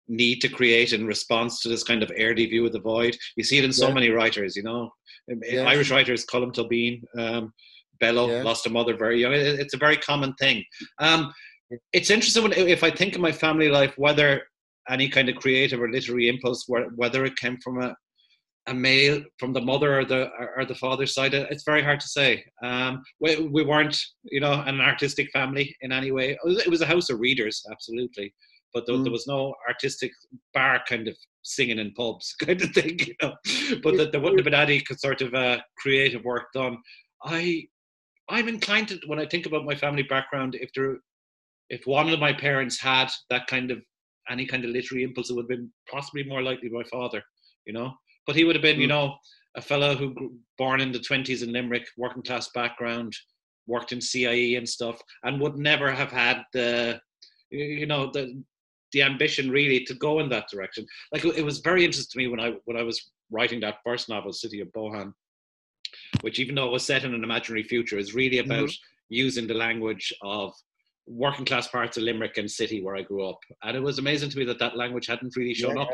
[0.07, 3.17] need to create in response to this kind of early view of the void.
[3.35, 3.93] You see it in so yeah.
[3.93, 4.91] many writers, you know,
[5.27, 5.63] yeah.
[5.63, 7.53] Irish writers, Colm Tóibín, um,
[7.99, 8.43] Bellow yeah.
[8.43, 9.33] lost a mother very young.
[9.33, 10.63] It, it's a very common thing.
[10.99, 11.33] Um,
[11.93, 14.43] it's interesting when, if I think of my family life, whether
[14.89, 17.95] any kind of creative or literary impulse, whether it came from a,
[18.67, 22.07] a male, from the mother or the or the father's side, it's very hard to
[22.07, 22.43] say.
[22.63, 26.31] Um, we, we weren't, you know, an artistic family in any way.
[26.31, 28.33] It was, it was a house of readers, absolutely,
[28.73, 29.03] but there, mm.
[29.03, 30.11] there, was no artistic
[30.53, 33.33] bar kind of singing in pubs kind of thing, you know.
[33.83, 36.77] But that there wouldn't have been any sort of uh, creative work done.
[37.23, 37.67] I
[38.29, 40.97] I'm inclined to when I think about my family background, if there
[41.69, 43.79] if one of my parents had that kind of
[44.29, 47.21] any kind of literary impulse, it would have been possibly more likely my father,
[47.65, 47.93] you know.
[48.25, 48.81] But he would have been, mm.
[48.81, 49.15] you know,
[49.55, 53.13] a fellow who born in the twenties in Limerick, working class background,
[53.65, 56.99] worked in CIE and stuff, and would never have had the,
[57.49, 58.41] you know, the
[58.93, 60.85] the ambition really to go in that direction.
[61.11, 64.09] Like it was very interesting to me when I when I was writing that first
[64.09, 65.13] novel, City of Bohane,
[66.21, 68.83] which even though it was set in an imaginary future, is really about mm-hmm.
[69.09, 70.53] using the language of
[71.07, 73.39] working class parts of Limerick and City where I grew up.
[73.63, 75.89] And it was amazing to me that that language hadn't really shown yeah, up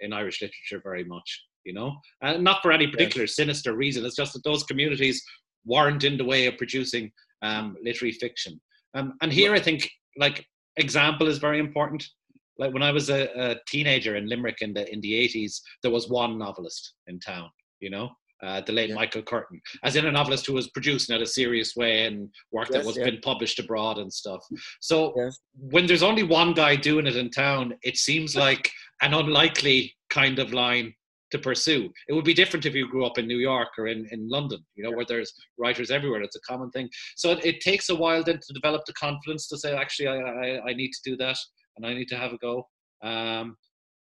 [0.00, 4.04] in Irish literature very much, you know, and not for any particular sinister reason.
[4.04, 5.22] It's just that those communities
[5.64, 7.10] weren't in the way of producing
[7.42, 8.60] um, literary fiction.
[8.94, 10.44] Um, and here I think like
[10.76, 12.04] example is very important.
[12.58, 15.90] Like when I was a, a teenager in Limerick in the in the 80s, there
[15.90, 17.50] was one novelist in town,
[17.80, 18.10] you know,
[18.42, 18.94] uh, the late yeah.
[18.94, 22.68] Michael Curtin, as in a novelist who was producing it a serious way and work
[22.70, 23.04] yes, that was yeah.
[23.04, 24.44] been published abroad and stuff.
[24.80, 25.38] So yes.
[25.54, 28.70] when there's only one guy doing it in town, it seems like
[29.02, 30.94] an unlikely kind of line
[31.30, 31.90] to pursue.
[32.08, 34.64] It would be different if you grew up in New York or in, in London,
[34.76, 34.96] you know, yeah.
[34.96, 36.22] where there's writers everywhere.
[36.22, 36.88] It's a common thing.
[37.16, 40.18] So it, it, takes a while then to develop the confidence to say, actually, I,
[40.18, 41.36] I, I need to do that
[41.76, 42.68] and I need to have a go.
[43.02, 43.56] Um,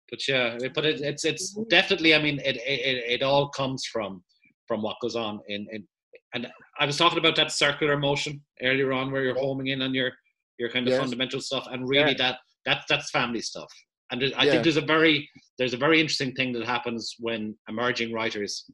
[0.09, 2.15] but yeah, but it, it's it's definitely.
[2.15, 4.23] I mean, it, it it all comes from
[4.67, 5.87] from what goes on in in.
[6.33, 6.45] And
[6.77, 10.11] I was talking about that circular motion earlier on, where you're homing in on your
[10.59, 10.99] your kind of yes.
[10.99, 12.17] fundamental stuff, and really yeah.
[12.17, 13.71] that that that's family stuff.
[14.11, 14.51] And I yeah.
[14.51, 18.65] think there's a very there's a very interesting thing that happens when emerging writers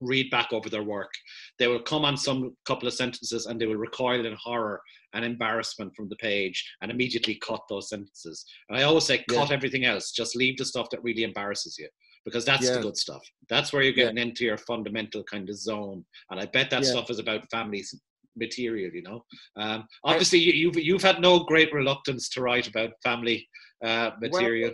[0.00, 1.10] read back over their work.
[1.58, 4.80] They will come on some couple of sentences and they will recoil in horror
[5.14, 8.44] and embarrassment from the page and immediately cut those sentences.
[8.68, 9.54] And I always say, cut yeah.
[9.54, 10.12] everything else.
[10.12, 11.88] Just leave the stuff that really embarrasses you
[12.24, 12.74] because that's yeah.
[12.74, 13.22] the good stuff.
[13.48, 14.24] That's where you're getting yeah.
[14.24, 16.04] into your fundamental kind of zone.
[16.30, 17.94] And I bet that stuff is about families
[18.38, 19.24] material you know
[19.56, 23.48] um, obviously I, you've you've had no great reluctance to write about family
[23.82, 24.72] uh, material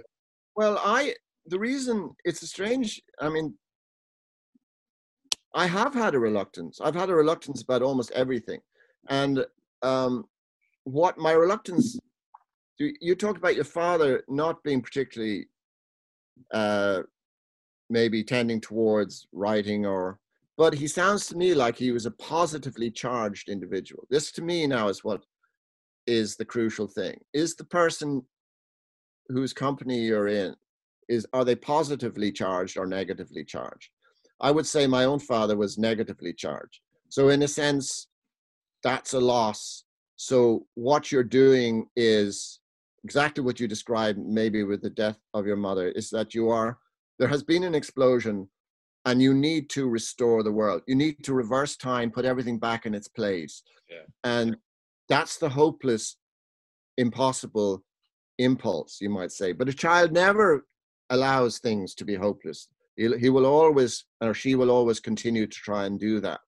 [0.57, 1.15] well, well i
[1.47, 3.55] the reason it's a strange i mean
[5.55, 6.81] I have had a reluctance.
[6.81, 8.61] I've had a reluctance about almost everything.
[9.09, 9.45] And
[9.83, 10.25] um,
[10.85, 11.99] what my reluctance,
[12.79, 15.49] you talked about your father not being particularly
[16.53, 17.03] uh,
[17.91, 20.19] maybe tending towards writing or,
[20.57, 24.07] but he sounds to me like he was a positively charged individual.
[24.11, 25.23] This to me now is what
[26.07, 27.21] is the crucial thing.
[27.33, 28.23] Is the person
[29.29, 30.55] whose company you're in,
[31.09, 33.91] is are they positively charged or negatively charged?
[34.43, 36.81] I would say my own father was negatively charged.
[37.09, 38.09] So, in a sense,
[38.83, 39.85] that's a loss.
[40.17, 42.61] So, what you're doing is
[43.05, 46.79] exactly what you described, maybe with the death of your mother, is that you are,
[47.19, 48.49] there has been an explosion
[49.05, 50.83] and you need to restore the world.
[50.87, 53.63] You need to reverse time, put everything back in its place.
[53.91, 54.07] Yeah.
[54.25, 54.57] And
[55.09, 56.17] that's the hopeless,
[56.99, 57.83] impossible
[58.39, 59.53] impulse, you might say.
[59.53, 60.65] But a child never
[61.11, 62.69] allows things to be hopeless.
[62.97, 66.41] He, he will always, or she will always continue to try and do that.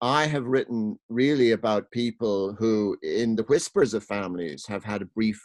[0.00, 5.06] I have written really about people who, in the whispers of families, have had a
[5.06, 5.40] brief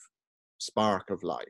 [0.58, 1.46] spark of life.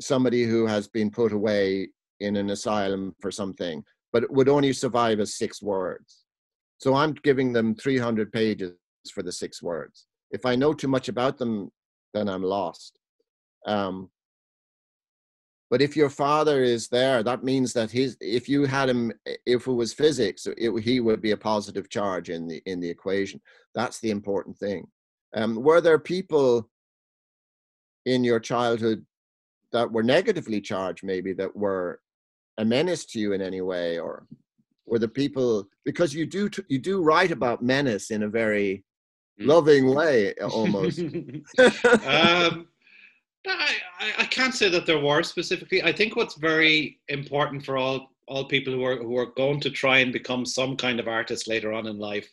[0.00, 1.88] Somebody who has been put away
[2.20, 6.24] in an asylum for something, but would only survive as six words.
[6.78, 8.72] So I'm giving them 300 pages
[9.12, 10.06] for the six words.
[10.30, 11.70] If I know too much about them,
[12.12, 12.98] then I'm lost.
[13.66, 14.10] Um,
[15.70, 19.12] but if your father is there, that means that his if you had him
[19.46, 22.88] if it was physics, it, he would be a positive charge in the in the
[22.88, 23.40] equation.
[23.74, 24.86] That's the important thing.
[25.34, 26.68] Um, were there people
[28.04, 29.04] in your childhood
[29.72, 32.00] that were negatively charged, maybe that were
[32.58, 34.26] a menace to you in any way, or
[34.86, 38.84] were the people because you do you do write about menace in a very
[39.40, 39.46] mm.
[39.46, 41.00] loving way almost.
[42.04, 42.68] um,
[43.46, 45.82] I, I can't say that there were specifically.
[45.82, 49.70] I think what's very important for all all people who are who are going to
[49.70, 52.28] try and become some kind of artist later on in life,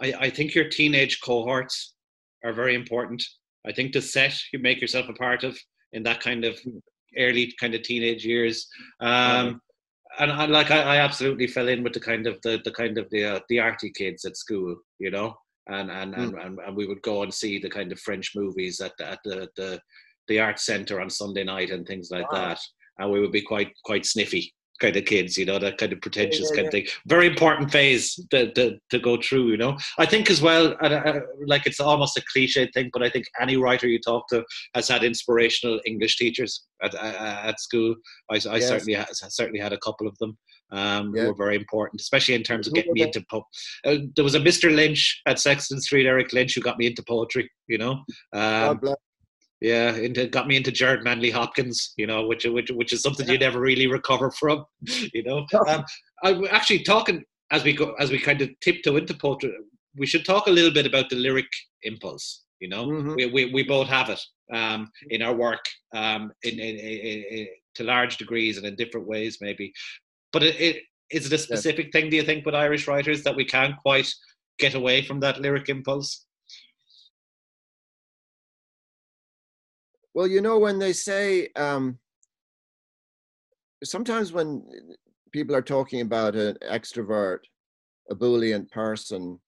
[0.00, 1.94] I, I think your teenage cohorts
[2.44, 3.22] are very important.
[3.66, 5.58] I think the set you make yourself a part of
[5.92, 6.58] in that kind of
[7.18, 8.66] early kind of teenage years.
[9.00, 9.60] Um,
[10.18, 12.98] and I like I, I, absolutely fell in with the kind of the, the kind
[12.98, 15.36] of the uh, the arty kids at school, you know,
[15.68, 16.46] and and, mm.
[16.46, 19.20] and and we would go and see the kind of French movies at the, at
[19.24, 19.80] the the
[20.30, 22.48] the art center on Sunday night and things like wow.
[22.48, 22.60] that.
[22.98, 26.00] And we would be quite quite sniffy kind of kids, you know, that kind of
[26.00, 26.86] pretentious yeah, yeah, kind of thing.
[27.06, 29.76] Very important phase to, to, to, go through, you know.
[29.98, 33.56] I think as well, uh, like it's almost a cliche thing, but I think any
[33.56, 37.94] writer you talk to has had inspirational English teachers at, at school.
[38.30, 38.68] I, I yes.
[38.68, 40.36] certainly certainly had a couple of them.
[40.72, 41.22] Um, yeah.
[41.22, 43.42] who were very important, especially in terms of getting me into po-
[43.84, 44.72] uh, there was a Mr.
[44.72, 47.50] Lynch at Sexton Street, Eric Lynch, who got me into poetry.
[47.66, 48.78] You know, um,
[49.60, 53.28] yeah, into got me into Gerard Manley Hopkins, you know, which which which is something
[53.28, 54.64] you never really recover from,
[55.12, 55.46] you know.
[55.68, 55.84] Um,
[56.22, 59.52] I'm actually talking as we go as we kind of tiptoe into poetry.
[59.96, 61.48] We should talk a little bit about the lyric
[61.82, 62.44] impulse.
[62.60, 63.14] You know, mm-hmm.
[63.16, 64.20] we, we we both have it
[64.52, 69.06] um, in our work um, in, in, in, in, to large degrees and in different
[69.06, 69.72] ways, maybe.
[70.32, 71.92] But it, it is it a specific yes.
[71.92, 72.10] thing?
[72.10, 74.12] Do you think with Irish writers that we can't quite
[74.58, 76.24] get away from that lyric impulse?
[80.20, 81.98] Well, you know, when they say, um,
[83.82, 84.62] sometimes when
[85.32, 87.38] people are talking about an extrovert,
[88.10, 89.40] a ebullient person,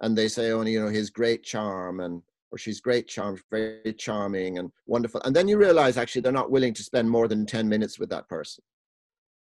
[0.00, 3.94] and they say, oh, you know, his great charm and or she's great charm, very
[3.96, 5.20] charming and wonderful.
[5.24, 8.10] And then you realize actually they're not willing to spend more than 10 minutes with
[8.10, 8.64] that person.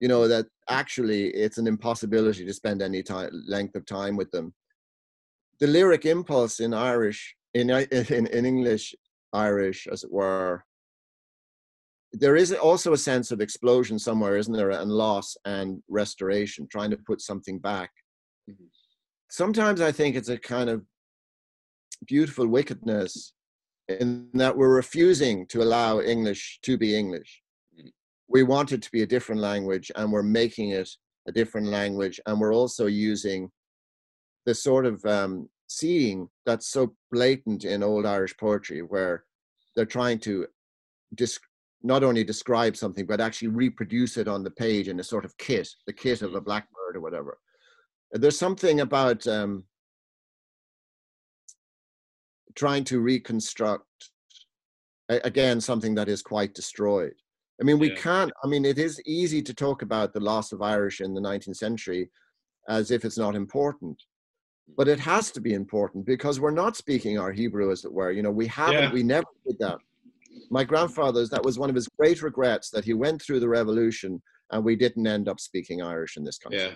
[0.01, 4.29] You know, that actually it's an impossibility to spend any time length of time with
[4.31, 4.53] them.
[5.61, 8.93] The lyric impulse in Irish, in in, in English,
[9.35, 10.63] Irish, as it were.
[12.13, 16.91] There is also a sense of explosion somewhere, isn't there, and loss and restoration, trying
[16.91, 17.91] to put something back.
[18.49, 18.65] Mm-hmm.
[19.29, 20.83] Sometimes I think it's a kind of
[22.07, 23.33] beautiful wickedness
[23.87, 27.41] in that we're refusing to allow English to be English.
[27.77, 27.89] Mm-hmm.
[28.27, 30.89] We want it to be a different language, and we're making it
[31.27, 33.51] a different language, and we're also using
[34.45, 39.25] the sort of um, seeing that's so blatant in old Irish poetry, where
[39.75, 40.47] they're trying to
[41.13, 41.39] dis-
[41.83, 45.37] not only describe something but actually reproduce it on the page in a sort of
[45.37, 46.45] kit, the kit of a mm-hmm.
[46.45, 47.39] blackbird or whatever.
[48.11, 49.63] there's something about um,
[52.55, 53.85] trying to reconstruct
[55.09, 57.13] again something that is quite destroyed
[57.61, 57.95] i mean we yeah.
[57.95, 61.21] can't i mean it is easy to talk about the loss of irish in the
[61.21, 62.09] 19th century
[62.69, 64.01] as if it's not important
[64.77, 68.11] but it has to be important because we're not speaking our hebrew as it were
[68.11, 68.93] you know we haven't yeah.
[68.93, 69.77] we never did that
[70.49, 74.21] my grandfather's that was one of his great regrets that he went through the revolution
[74.51, 76.73] and we didn't end up speaking irish in this country yeah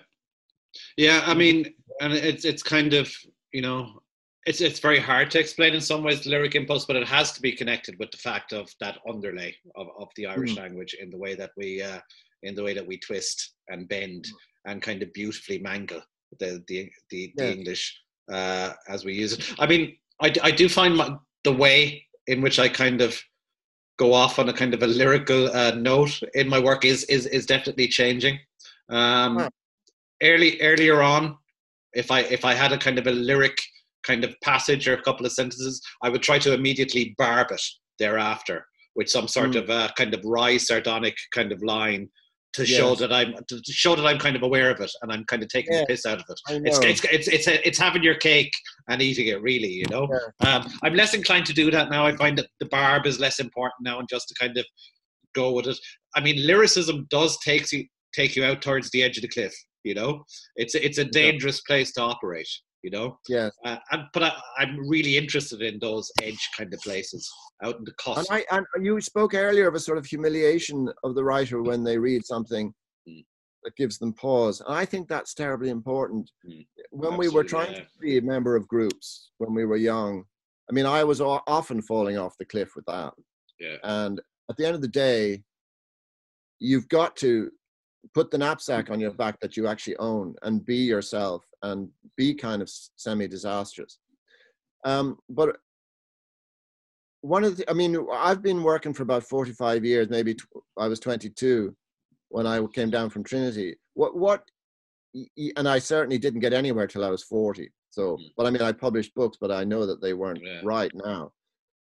[0.96, 1.66] yeah i mean
[2.00, 3.12] and it's it's kind of
[3.52, 4.00] you know
[4.46, 7.32] it's it's very hard to explain in some ways the lyric impulse, but it has
[7.32, 10.58] to be connected with the fact of that underlay of, of the Irish mm.
[10.58, 12.00] language in the way that we uh,
[12.42, 14.70] in the way that we twist and bend mm.
[14.70, 16.00] and kind of beautifully mangle
[16.38, 17.44] the the the, yeah.
[17.44, 19.52] the English uh, as we use it.
[19.58, 23.20] I mean, I, I do find my, the way in which I kind of
[23.98, 27.26] go off on a kind of a lyrical uh, note in my work is is
[27.26, 28.38] is definitely changing.
[28.88, 29.48] Um,
[30.22, 31.38] Early earlier on,
[31.94, 33.56] if I if I had a kind of a lyric
[34.02, 37.62] kind of passage or a couple of sentences, I would try to immediately barb it
[37.98, 38.66] thereafter
[38.96, 39.62] with some sort mm.
[39.62, 42.10] of a kind of wry, sardonic kind of line
[42.52, 42.78] to yes.
[42.78, 45.42] show that I'm to show that I'm kind of aware of it and I'm kind
[45.42, 46.40] of taking the piss out of it.
[46.66, 48.52] It's it's it's it's, a, it's having your cake
[48.88, 49.68] and eating it, really.
[49.68, 50.08] You know,
[50.42, 50.56] yeah.
[50.56, 52.06] um, I'm less inclined to do that now.
[52.06, 54.66] I find that the barb is less important now, and just to kind of
[55.34, 55.78] go with it.
[56.14, 59.54] I mean, lyricism does take you take you out towards the edge of the cliff.
[59.84, 60.24] You know,
[60.56, 62.48] it's it's a dangerous place to operate
[62.82, 63.18] you know.
[63.28, 63.50] Yeah.
[63.64, 67.30] Uh, and, but I, am really interested in those edge kind of places
[67.62, 68.30] out in the cost.
[68.30, 71.84] And, I, and you spoke earlier of a sort of humiliation of the writer when
[71.84, 72.72] they read something
[73.08, 73.24] mm.
[73.64, 74.60] that gives them pause.
[74.60, 76.30] And I think that's terribly important.
[76.48, 76.66] Mm.
[76.90, 77.80] When Absolutely, we were trying yeah.
[77.80, 80.24] to be a member of groups when we were young,
[80.68, 83.12] I mean, I was often falling off the cliff with that.
[83.58, 83.76] Yeah.
[83.82, 85.42] And at the end of the day,
[86.60, 87.50] you've got to
[88.14, 92.34] put the knapsack on your back that you actually own and be yourself and be
[92.34, 93.98] kind of semi disastrous.
[94.84, 95.56] Um, but
[97.20, 100.42] one of the, I mean, I've been working for about 45 years, maybe t-
[100.78, 101.74] I was 22
[102.28, 103.76] when I came down from Trinity.
[103.94, 104.42] What, what,
[105.56, 107.70] and I certainly didn't get anywhere till I was 40.
[107.90, 108.30] So, mm.
[108.36, 110.60] but I mean, I published books, but I know that they weren't yeah.
[110.64, 111.32] right now.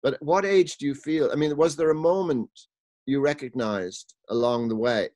[0.02, 1.30] But what age do you feel?
[1.32, 2.48] I mean, was there a moment
[3.06, 5.08] you recognized along the way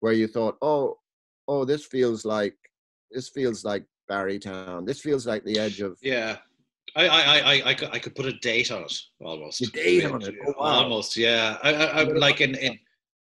[0.00, 0.98] where you thought, oh,
[1.48, 2.56] oh, this feels like
[3.10, 4.86] this feels like Barrytown.
[4.86, 6.38] This feels like the edge of yeah.
[6.94, 9.60] I, I, I, I, could, I could put a date on it almost.
[9.60, 10.82] A date on it, oh, wow.
[10.82, 11.58] almost, yeah.
[11.62, 12.78] I, I, I like in, in,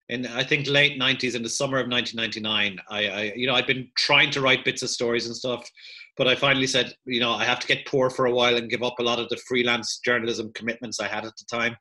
[0.08, 3.66] in I think late '90s, in the summer of 1999, I, I, you know, I'd
[3.66, 5.68] been trying to write bits of stories and stuff,
[6.16, 8.70] but I finally said, you know, I have to get poor for a while and
[8.70, 11.76] give up a lot of the freelance journalism commitments I had at the time.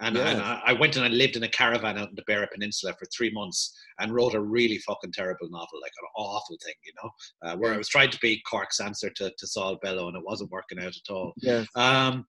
[0.00, 0.28] And, yeah.
[0.28, 2.94] and I, I, went and I lived in a caravan out in the Beara Peninsula
[2.98, 6.92] for three months and wrote a really fucking terrible novel, like an awful thing, you
[7.02, 7.10] know,
[7.42, 10.22] uh, where I was trying to be Cork's answer to, to Saul Bellow and it
[10.24, 11.32] wasn't working out at all.
[11.38, 11.64] Yeah.
[11.74, 12.26] Um,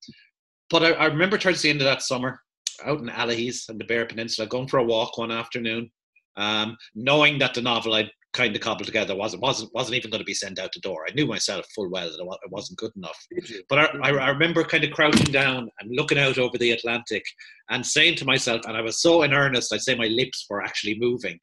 [0.71, 2.41] but I, I remember towards the end of that summer,
[2.85, 5.91] out in Allihies and the Beara Peninsula, going for a walk one afternoon,
[6.37, 10.21] um, knowing that the novel I'd kind of cobbled together wasn't wasn't wasn't even going
[10.21, 11.05] to be sent out the door.
[11.05, 13.19] I knew myself full well that it wasn't good enough.
[13.67, 17.23] But I, I, remember kind of crouching down and looking out over the Atlantic
[17.69, 20.61] and saying to myself, and I was so in earnest, I'd say my lips were
[20.61, 21.37] actually moving.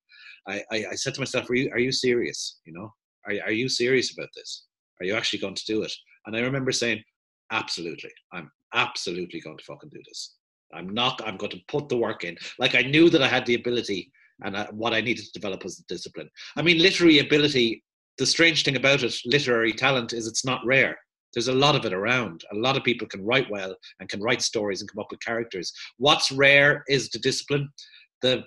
[0.48, 2.60] I, I, I said to myself, "Are you are you serious?
[2.64, 2.90] You know,
[3.26, 4.64] are are you serious about this?
[5.00, 5.92] Are you actually going to do it?"
[6.24, 7.02] And I remember saying,
[7.52, 10.36] "Absolutely, I'm absolutely going to fucking do this.
[10.72, 11.20] I'm not.
[11.26, 12.38] I'm going to put the work in.
[12.58, 14.10] Like I knew that I had the ability."
[14.44, 16.28] And I, what I needed to develop was the discipline.
[16.56, 17.82] I mean, literary ability.
[18.18, 20.96] The strange thing about it, literary talent, is it's not rare.
[21.34, 22.44] There's a lot of it around.
[22.52, 25.20] A lot of people can write well and can write stories and come up with
[25.20, 25.72] characters.
[25.98, 27.68] What's rare is the discipline,
[28.22, 28.44] the,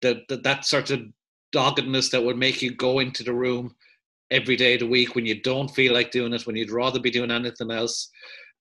[0.00, 1.00] the, the that sort of
[1.52, 3.74] doggedness that would make you go into the room
[4.30, 7.00] every day of the week when you don't feel like doing it, when you'd rather
[7.00, 8.08] be doing anything else.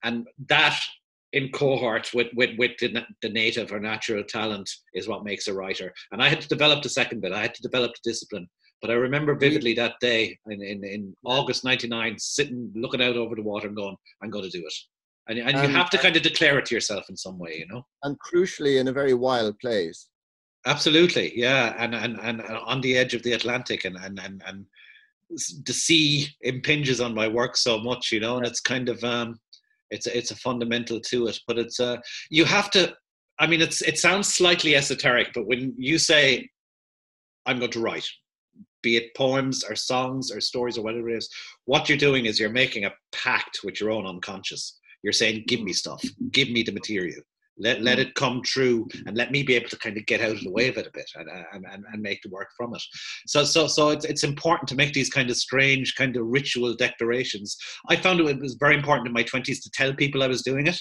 [0.04, 0.78] And that
[1.34, 5.54] in cohort with with, with the, the, native or natural talent is what makes a
[5.54, 5.94] writer.
[6.12, 7.32] And I had to develop the second bit.
[7.32, 8.48] I had to develop the discipline.
[8.82, 13.36] But I remember vividly that day in, in, in August '99, sitting looking out over
[13.36, 14.74] the water and going, "I'm going to do it."
[15.28, 17.58] And, and, and you have to kind of declare it to yourself in some way,
[17.60, 17.86] you know.
[18.04, 20.08] And crucially, in a very wild place.
[20.66, 24.66] Absolutely, yeah, and and and, on the edge of the Atlantic, and and and and
[25.66, 29.40] the sea impinges on my work so much, you know, and it's kind of um
[29.92, 31.98] it's a, it's a fundamental to it, but it's a uh,
[32.30, 32.96] you have to.
[33.40, 36.50] I mean, it's it sounds slightly esoteric, but when you say,
[37.46, 38.08] "I'm going to write,"
[38.82, 41.30] be it poems or songs or stories or whatever it is,
[41.66, 44.78] what you're doing is you're making a pact with your own unconscious.
[45.04, 46.04] You're saying, "Give me stuff.
[46.32, 47.22] Give me the material."
[47.60, 48.02] Let, let hmm.
[48.02, 50.52] it come true and let me be able to kind of get out of the
[50.52, 52.82] way of it a bit and, and, and make the work from it.
[53.28, 56.76] So so so it's, it's important to make these kind of strange kind of ritual
[56.76, 57.58] declarations.
[57.90, 60.68] I found it was very important in my 20s to tell people i was doing
[60.68, 60.80] it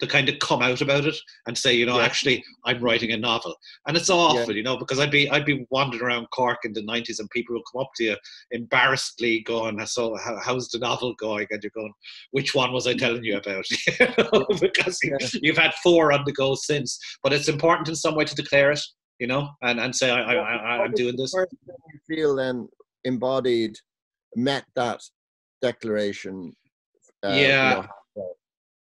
[0.00, 1.16] to kind of come out about it
[1.46, 2.04] and say, you know, yeah.
[2.04, 3.54] actually, I'm writing a novel,
[3.86, 4.56] and it's awful, yeah.
[4.56, 7.54] you know, because I'd be I'd be wandering around Cork in the '90s, and people
[7.54, 8.16] would come up to you
[8.50, 11.92] embarrassedly, going, "So, how, how's the novel going?" And you're going,
[12.32, 13.64] "Which one was I telling you about?"
[14.60, 15.16] because yeah.
[15.42, 16.98] you've had four on the go since.
[17.22, 18.80] But it's important in some way to declare it,
[19.18, 21.32] you know, and and say, I, I, I, am doing this.
[21.34, 21.46] You
[22.06, 22.68] feel then
[23.04, 23.76] embodied,
[24.34, 25.00] met that
[25.62, 26.52] declaration.
[27.22, 27.70] Uh, yeah.
[27.70, 27.88] You know,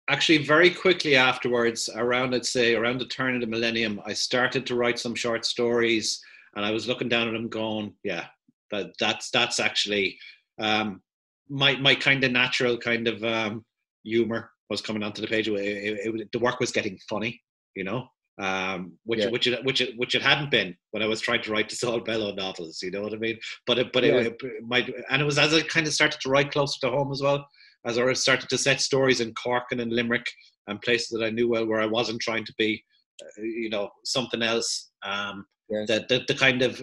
[0.09, 4.65] actually very quickly afterwards around i'd say around the turn of the millennium i started
[4.65, 6.19] to write some short stories
[6.55, 8.25] and i was looking down at them going yeah
[8.71, 10.17] that that's that's actually
[10.59, 11.01] um,
[11.49, 13.63] my my kind of natural kind of um,
[14.03, 17.41] humor was coming onto the page it, it, it, the work was getting funny
[17.75, 18.07] you know
[18.39, 19.29] um, which yeah.
[19.29, 21.75] which it, which it, which it hadn't been when I was trying to write the
[21.75, 22.79] Saul Bellow novels.
[22.81, 23.37] You know what I mean?
[23.67, 24.13] But it, but yeah.
[24.13, 26.89] it, it might, and it was as I kind of started to write closer to
[26.89, 27.45] home as well
[27.85, 30.25] as I started to set stories in Cork and in Limerick
[30.67, 32.83] and places that I knew well where I wasn't trying to be,
[33.21, 34.91] uh, you know, something else.
[35.03, 35.87] Um, yes.
[35.87, 36.81] the, the, the kind of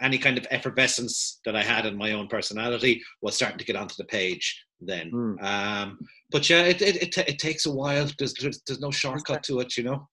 [0.00, 3.76] any kind of effervescence that I had in my own personality was starting to get
[3.76, 5.10] onto the page then.
[5.10, 5.42] Mm.
[5.42, 5.98] Um,
[6.30, 8.08] but yeah, it, it, it, it, takes a while.
[8.18, 10.08] There's, there's, there's no shortcut to it, you know.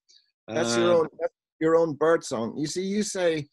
[0.48, 2.56] That's your um, own that's your own bird song.
[2.58, 3.48] You see, you say,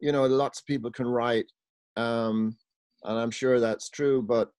[0.00, 1.46] you know, lots of people can write,
[1.96, 2.56] um,
[3.02, 4.22] and I'm sure that's true.
[4.22, 4.50] But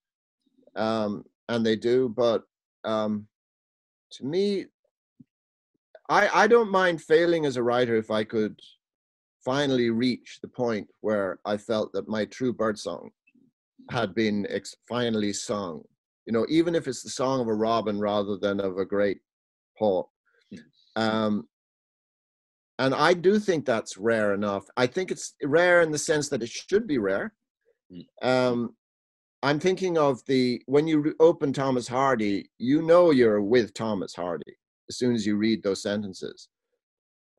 [0.75, 2.09] um, and they do.
[2.09, 2.43] But
[2.83, 3.27] um,
[4.13, 4.65] to me,
[6.09, 8.59] I I don't mind failing as a writer if I could
[9.43, 13.11] finally reach the point where I felt that my true birdsong
[13.91, 15.83] had been ex- finally sung.
[16.25, 19.19] You know, even if it's the song of a robin rather than of a great
[19.77, 20.09] hawk.
[20.95, 21.47] Um,
[22.79, 24.65] and I do think that's rare enough.
[24.75, 27.33] I think it's rare in the sense that it should be rare.
[27.91, 28.05] Mm.
[28.21, 28.75] Um,
[29.43, 34.57] I'm thinking of the when you open Thomas Hardy, you know you're with Thomas Hardy
[34.89, 36.49] as soon as you read those sentences.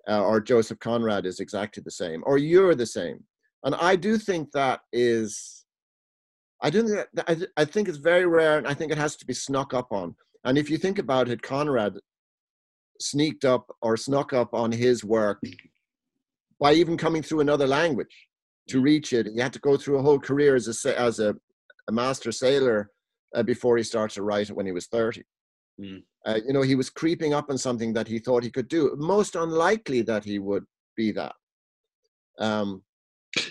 [0.09, 3.25] Uh, or Joseph Conrad is exactly the same, or you're the same.
[3.65, 5.65] And I do think that is,
[6.63, 7.25] I do think that,
[7.57, 9.89] I, I think it's very rare, and I think it has to be snuck up
[9.91, 10.15] on.
[10.45, 11.95] And if you think about it, Conrad
[13.01, 15.41] sneaked up or snuck up on his work
[16.61, 18.29] by even coming through another language
[18.69, 19.27] to reach it.
[19.27, 21.35] He had to go through a whole career as a as a
[21.89, 22.91] a master sailor
[23.35, 25.23] uh, before he started to write when he was 30.
[25.81, 26.03] Mm.
[26.25, 28.95] Uh, you know, he was creeping up on something that he thought he could do.
[28.99, 30.65] Most unlikely that he would
[30.97, 31.35] be that.
[32.39, 32.83] Um,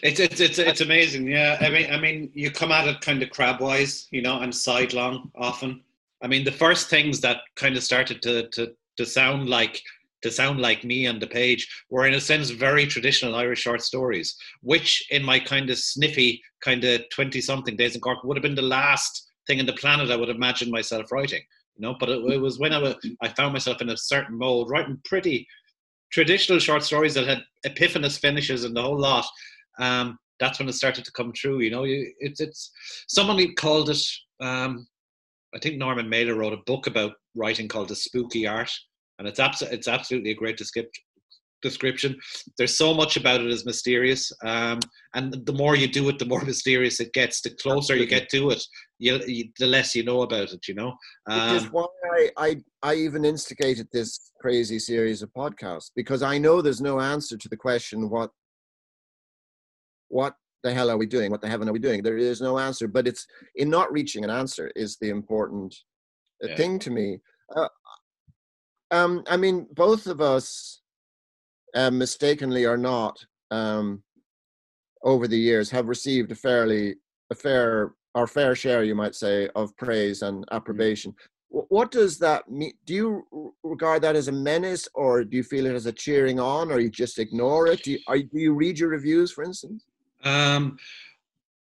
[0.01, 1.27] it's it's it's it's amazing.
[1.27, 4.53] Yeah, I mean, I mean, you come at it kind of crabwise, you know, and
[4.53, 5.81] sidelong often.
[6.23, 9.81] I mean, the first things that kind of started to to to sound like
[10.26, 13.84] to sound like me on the page were in a sense very traditional Irish short
[13.84, 18.36] stories, which in my kind of sniffy kind of 20 something days in Cork would
[18.36, 21.43] have been the last thing in the planet I would imagine myself writing.
[21.76, 24.36] You know, but it, it was when I, was, I found myself in a certain
[24.36, 25.47] mode, writing pretty
[26.11, 29.26] traditional short stories that had epiphanous finishes and the whole lot.
[29.80, 31.59] Um, that's when it started to come true.
[31.59, 32.71] You know, you, it's it's
[33.07, 34.01] someone called it.
[34.39, 34.88] Um,
[35.53, 38.71] I think Norman Mailer wrote a book about writing called the spooky art,
[39.20, 42.16] and it's abso- it's absolutely a great description.
[42.57, 44.80] There's so much about it is mysterious, um,
[45.16, 47.41] and the more you do it, the more mysterious it gets.
[47.41, 48.03] The closer absolutely.
[48.03, 48.63] you get to it,
[48.99, 50.68] you, you, the less you know about it.
[50.68, 50.93] You know,
[51.28, 56.22] um, which is why I, I I even instigated this crazy series of podcasts because
[56.22, 58.30] I know there's no answer to the question what
[60.09, 61.32] what the hell are we doing?
[61.32, 62.01] What the heaven are we doing?
[62.01, 65.76] There is no answer, but it's in not reaching an answer is the important
[66.43, 66.55] uh, yeah.
[66.55, 67.20] thing to me.
[67.55, 67.68] Uh,
[68.91, 70.81] um, I mean, both of us,
[71.73, 73.17] uh, mistakenly or not,
[73.51, 74.03] um,
[75.03, 76.95] over the years have received a fairly
[77.31, 80.55] a fair our fair share, you might say, of praise and mm.
[80.55, 81.13] approbation.
[81.49, 82.73] What does that mean?
[82.86, 86.39] Do you regard that as a menace, or do you feel it as a cheering
[86.39, 87.83] on, or you just ignore it?
[87.83, 89.86] Do you, are, do you read your reviews, for instance?
[90.23, 90.77] Um,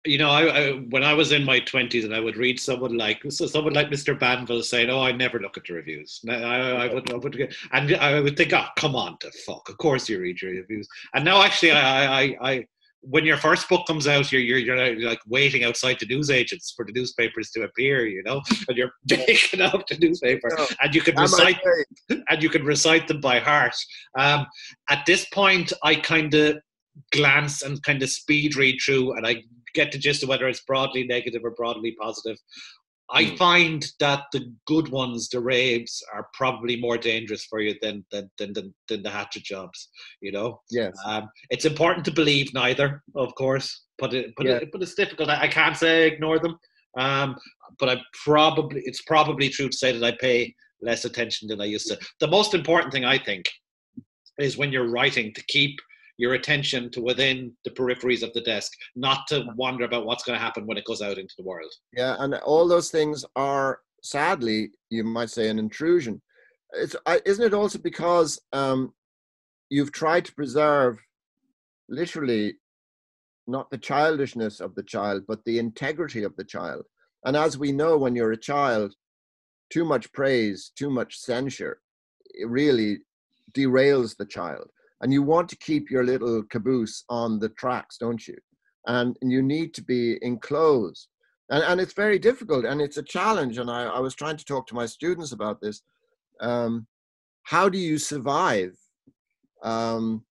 [0.07, 2.97] you know, I, I, when I was in my twenties, and I would read someone
[2.97, 4.19] like so someone like Mr.
[4.19, 7.97] Banville saying, "Oh, I never look at the reviews." I, I, would, I would, and
[7.97, 9.69] I would think, "Oh, come on, to fuck!
[9.69, 12.67] Of course you read your reviews." And now, actually, I, I, I
[13.03, 16.85] when your first book comes out, you're, you're you're like waiting outside the newsagents for
[16.85, 21.01] the newspapers to appear, you know, and you're picking up the newspaper, no, and you
[21.01, 21.59] can recite
[22.09, 23.75] and you can recite them by heart.
[24.19, 24.47] Um,
[24.89, 26.59] at this point, I kind of
[27.13, 29.43] glance and kind of speed read through, and I
[29.75, 32.37] get the gist of whether it's broadly negative or broadly positive.
[33.13, 33.39] I mm.
[33.39, 38.31] find that the good ones, the raves, are probably more dangerous for you than than
[38.39, 39.89] than, than, than the hatchet jobs.
[40.21, 40.61] You know.
[40.71, 40.97] Yes.
[41.05, 44.57] Um, it's important to believe neither, of course, but it, but yeah.
[44.57, 45.29] it, but it's difficult.
[45.29, 46.57] I, I, can't say I ignore them.
[46.99, 47.37] Um,
[47.79, 51.67] but I probably it's probably true to say that I pay less attention than I
[51.67, 51.99] used to.
[52.21, 53.47] The most important thing I think
[54.39, 55.79] is when you're writing to keep
[56.21, 60.39] your attention to within the peripheries of the desk, not to wonder about what's going
[60.39, 61.73] to happen when it goes out into the world.
[61.95, 66.21] Yeah, and all those things are sadly, you might say, an intrusion.
[66.75, 66.95] It's
[67.25, 68.93] isn't it also because um,
[69.71, 70.99] you've tried to preserve,
[71.89, 72.57] literally,
[73.47, 76.85] not the childishness of the child, but the integrity of the child.
[77.25, 78.95] And as we know, when you're a child,
[79.71, 81.81] too much praise, too much censure,
[82.27, 82.99] it really
[83.57, 84.69] derails the child
[85.01, 88.37] and you want to keep your little caboose on the tracks don't you?
[88.87, 91.09] And, you need to be enclosed.
[91.51, 94.45] And, and it's very difficult and it's a challenge and i, I was trying to
[94.45, 95.83] talk to my students about this.
[96.41, 96.87] Um,
[97.43, 98.77] how do you survive
[99.63, 100.25] um,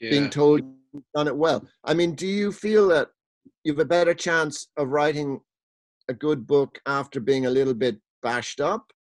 [0.00, 0.10] yeah.
[0.10, 0.62] being told
[0.92, 1.64] you've done it well?
[1.84, 3.08] I mean do you feel that
[3.64, 5.40] you have a better chance of writing
[6.08, 8.92] a good book after being a little bit bashed up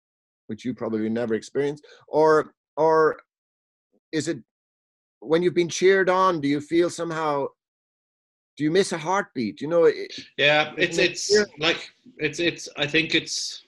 [0.47, 3.17] which you probably never experienced or or
[4.11, 4.39] is it
[5.21, 7.47] when you've been cheered on, do you feel somehow?
[8.57, 9.61] Do you miss a heartbeat?
[9.61, 9.85] You know.
[9.85, 12.67] It, yeah, it's it's like it's it's.
[12.77, 13.63] I think it's.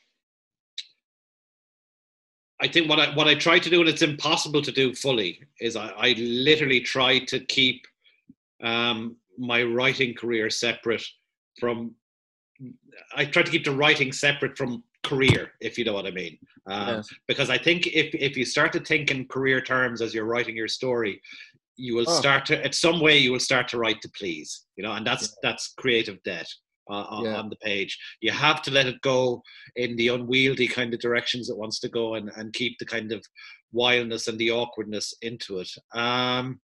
[2.61, 5.41] I think what I what I try to do, and it's impossible to do fully,
[5.61, 7.85] is I, I literally try to keep
[8.61, 11.05] um, my writing career separate
[11.59, 11.95] from.
[13.15, 16.37] I try to keep the writing separate from career, if you know what I mean.
[16.67, 17.09] Um, yes.
[17.27, 20.55] Because I think if if you start to think in career terms as you're writing
[20.55, 21.21] your story,
[21.75, 22.19] you will oh.
[22.19, 25.05] start to, at some way, you will start to write to please, you know, and
[25.05, 25.49] that's yeah.
[25.49, 26.47] that's creative debt.
[26.89, 27.37] Uh, on, yeah.
[27.37, 27.97] on, the page.
[28.19, 29.41] You have to let it go
[29.77, 33.13] in the unwieldy kind of directions it wants to go and, and keep the kind
[33.13, 33.25] of
[33.71, 35.69] wildness and the awkwardness into it.
[35.93, 36.59] Um,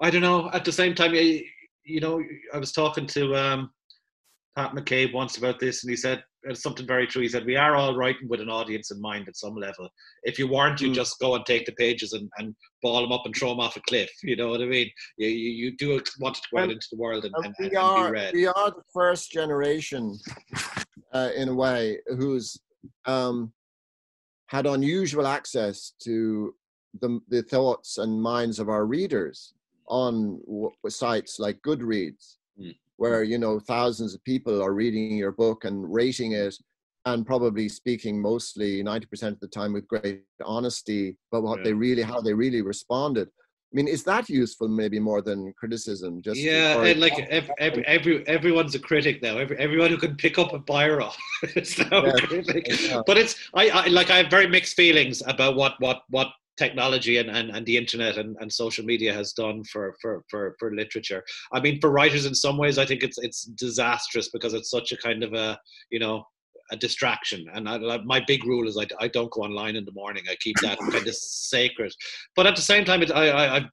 [0.00, 0.50] I don't know.
[0.52, 1.42] At the same time, you,
[1.82, 2.22] you know,
[2.54, 3.70] I was talking to um,
[4.56, 7.20] Pat McCabe once about this, and he said it's something very true.
[7.20, 9.88] He said we are all writing with an audience in mind at some level.
[10.22, 10.94] If you weren't, you mm.
[10.94, 13.76] just go and take the pages and, and ball them up and throw them off
[13.76, 14.10] a cliff.
[14.22, 14.90] You know what I mean?
[15.18, 17.76] You you, you do want to go out into the world and, and, we and,
[17.76, 18.34] are, be read.
[18.34, 20.18] We are the first generation,
[21.12, 22.58] uh, in a way, who's
[23.04, 23.52] um,
[24.46, 26.54] had unusual access to
[27.02, 29.52] the the thoughts and minds of our readers
[29.86, 32.36] on w- sites like Goodreads.
[32.58, 36.54] Mm where you know thousands of people are reading your book and rating it
[37.04, 41.64] and probably speaking mostly 90% of the time with great honesty about what yeah.
[41.64, 46.20] they really how they really responded i mean is that useful maybe more than criticism
[46.22, 50.16] just yeah and like every, every, every, everyone's a critic now every, everyone who can
[50.16, 51.12] pick up a biro
[51.56, 53.00] is now yeah, a critic yeah.
[53.06, 57.18] but it's I, I like i have very mixed feelings about what what what technology
[57.18, 60.74] and, and, and the internet and, and social media has done for, for, for, for
[60.74, 61.22] literature.
[61.52, 64.92] I mean, for writers in some ways, I think it's it's disastrous because it's such
[64.92, 65.58] a kind of a
[65.90, 66.24] you know
[66.70, 67.46] a distraction.
[67.54, 70.24] And I, my big rule is I, I don't go online in the morning.
[70.30, 71.92] I keep that kind of sacred.
[72.34, 73.68] But at the same time, it, I, I, I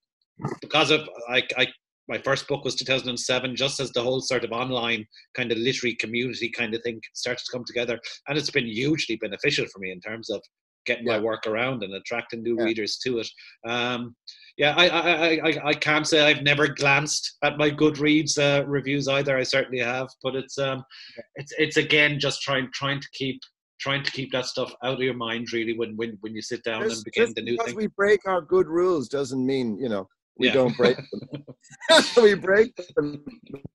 [0.61, 1.67] because of I, I
[2.09, 5.05] my first book was 2007 just as the whole sort of online
[5.35, 9.15] kind of literary community kind of thing started to come together and it's been hugely
[9.15, 10.41] beneficial for me in terms of
[10.85, 11.17] getting yeah.
[11.17, 12.65] my work around and attracting new yeah.
[12.65, 13.27] readers to it.
[13.67, 14.15] Um,
[14.57, 19.07] yeah, I, I, I, I can't say I've never glanced at my Goodreads uh, reviews
[19.07, 19.37] either.
[19.37, 20.83] I certainly have, but it's um,
[21.35, 23.41] it's it's again just trying trying to keep
[23.79, 26.63] trying to keep that stuff out of your mind really when when, when you sit
[26.63, 27.75] down just, and begin the new because thing.
[27.75, 30.07] we break our good rules doesn't mean you know
[30.37, 30.53] we yeah.
[30.53, 31.45] don't break them.
[32.17, 33.23] we break them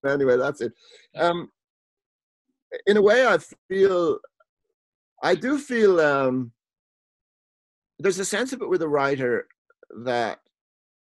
[0.06, 0.36] anyway.
[0.36, 0.72] That's it.
[1.16, 1.50] Um,
[2.86, 3.38] in a way, I
[3.68, 4.18] feel
[5.22, 6.52] I do feel um,
[7.99, 9.49] there's a sense of it with a writer
[10.05, 10.38] that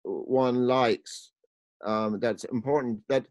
[0.04, 1.32] one likes
[1.86, 3.26] um, that's important that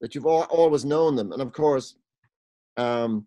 [0.00, 1.32] that you've all, always known them.
[1.32, 1.96] And of course
[2.76, 3.26] um,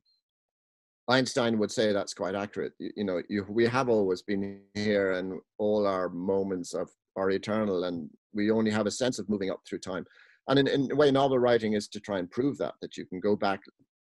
[1.08, 2.74] einstein would say that's quite accurate.
[2.80, 7.30] You, you know you, we have always been here and all our moments of are
[7.30, 10.06] eternal and we only have a sense of moving up through time.
[10.48, 13.06] And in, in a way novel writing is to try and prove that that you
[13.06, 13.62] can go back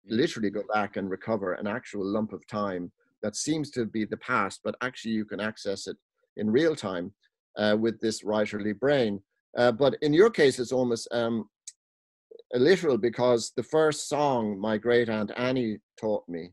[0.09, 2.91] literally go back and recover an actual lump of time
[3.23, 5.97] that seems to be the past, but actually you can access it
[6.37, 7.12] in real time
[7.59, 9.20] uh, with this writerly brain.
[9.57, 11.49] Uh, but in your case, it's almost um,
[12.55, 16.51] literal because the first song my great aunt Annie taught me,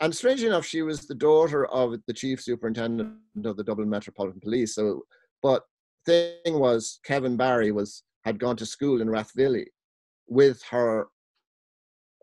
[0.00, 4.40] and strangely enough, she was the daughter of the chief superintendent of the Dublin Metropolitan
[4.40, 4.74] Police.
[4.74, 5.02] So,
[5.42, 5.64] but
[6.06, 9.66] thing was, Kevin Barry was had gone to school in Rathvilly
[10.28, 11.08] with her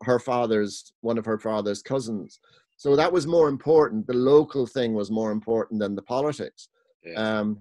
[0.03, 2.39] her father's one of her father's cousins
[2.77, 4.05] So that was more important.
[4.07, 6.69] The local thing was more important than the politics.
[7.03, 7.39] Yeah.
[7.39, 7.59] Um,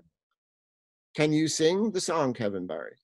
[1.16, 2.96] can you sing the song, Kevin Barry?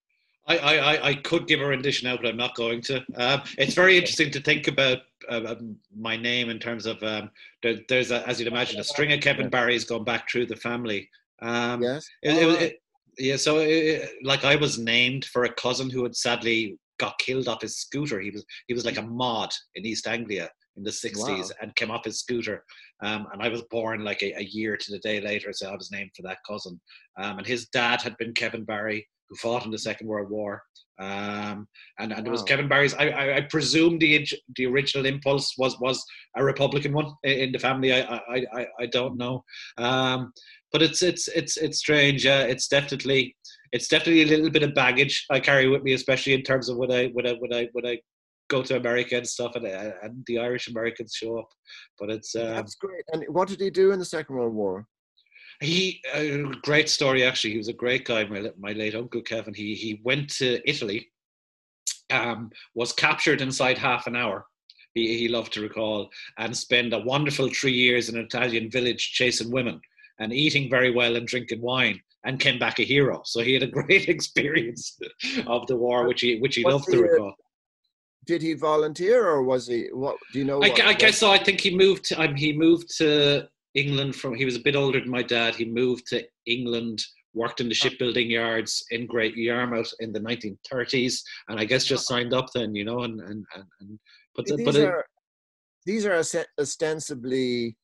[0.46, 2.96] I, I, I could give a rendition now, but I'm not going to.
[3.16, 4.98] Um, it's very interesting to think about
[5.28, 5.54] uh,
[5.96, 7.30] my name in terms of um,
[7.62, 10.56] there, there's, a, as you'd imagine, a string of Kevin Barrys gone back through the
[10.56, 11.08] family.
[11.40, 12.06] Um, yes.
[12.22, 12.82] It, it, it,
[13.18, 13.36] yeah.
[13.36, 13.56] So,
[14.24, 18.20] like, I was named for a cousin who had sadly got killed off his scooter.
[18.20, 21.48] He was he was like a mod in East Anglia in the 60s wow.
[21.60, 22.64] and came off his scooter.
[23.02, 25.76] Um, and I was born like a, a, year to the day later, so I
[25.76, 26.80] was named for that cousin.
[27.18, 30.62] Um, and his dad had been Kevin Barry, who fought in the Second World War.
[30.98, 31.66] Um,
[31.98, 32.26] and and wow.
[32.26, 32.94] it was Kevin Barry's.
[32.94, 36.04] I, I, I, presume the the original impulse was was
[36.36, 37.92] a Republican one in the family.
[37.92, 39.42] I I, I, I don't know,
[39.78, 40.32] um,
[40.70, 42.24] but it's it's it's it's strange.
[42.26, 43.34] Uh, it's definitely
[43.72, 46.76] it's definitely a little bit of baggage I carry with me, especially in terms of
[46.76, 47.98] when I when I when I when I
[48.52, 51.48] go to America and stuff, and, and the Irish Americans show up.
[51.98, 53.04] But it's um, that's great.
[53.12, 54.86] And what did he do in the Second World War?
[55.60, 57.52] He a uh, great story actually.
[57.52, 58.24] He was a great guy.
[58.24, 59.54] My my late uncle Kevin.
[59.54, 61.08] He he went to Italy,
[62.10, 64.46] um, was captured inside half an hour.
[64.94, 69.12] He he loved to recall and spend a wonderful three years in an Italian village
[69.12, 69.80] chasing women
[70.18, 73.22] and eating very well and drinking wine and came back a hero.
[73.24, 74.98] So he had a great experience
[75.46, 77.34] of the war, which he which he What's loved to recall
[78.24, 81.30] did he volunteer or was he what do you know I, I guess so.
[81.30, 84.76] I think he moved to, um, he moved to england from he was a bit
[84.76, 85.54] older than my dad.
[85.54, 87.02] He moved to england
[87.34, 92.06] worked in the shipbuilding yards in great yarmouth in the 1930s and i guess just
[92.06, 93.98] signed up then you know and and and, and
[94.36, 95.06] but, these, but are,
[95.86, 96.22] these are
[96.60, 97.74] ostensibly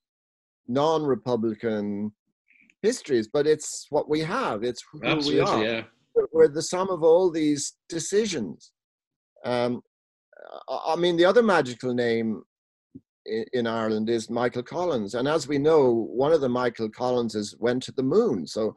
[0.67, 2.13] non-republican
[2.83, 4.63] histories but it's what we have.
[4.63, 5.65] It's who we are.
[5.65, 5.83] yeah.
[6.33, 8.73] we're the sum of all these decisions.
[9.45, 9.83] Um,
[10.69, 12.43] I mean, the other magical name
[13.53, 17.83] in Ireland is Michael Collins, and as we know, one of the Michael Collinses went
[17.85, 18.47] to the moon.
[18.47, 18.75] So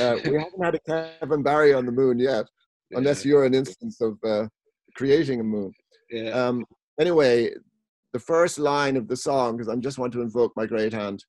[0.00, 0.80] uh, we haven't had a
[1.20, 2.46] Kevin Barry on the moon yet,
[2.92, 4.48] unless you're an instance of uh,
[4.96, 5.72] creating a moon.
[6.10, 6.30] Yeah.
[6.30, 6.64] Um,
[6.98, 7.52] anyway,
[8.12, 11.24] the first line of the song, because I just want to invoke my great hand.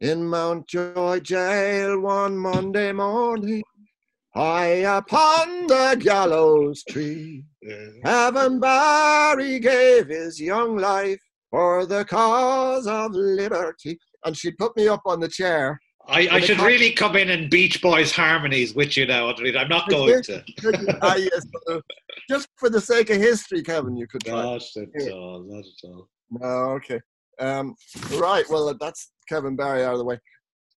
[0.00, 3.62] In Mountjoy jail one Monday morning,
[4.34, 7.44] High upon the gallows tree,
[8.04, 11.20] Kevin Barry gave his young life
[11.50, 13.98] for the cause of liberty.
[14.24, 15.80] And she put me up on the chair.
[16.06, 19.88] I, I should really come in and Beach Boys harmonies with you now, I'm not
[19.88, 20.44] going to.
[21.02, 21.80] ah, yes, uh,
[22.28, 24.42] just for the sake of history, Kevin, you could try.
[24.42, 26.08] Not at all, not at all.
[26.30, 27.00] No, okay.
[27.40, 27.74] Um,
[28.14, 30.18] right, well, that's Kevin Barry out of the way.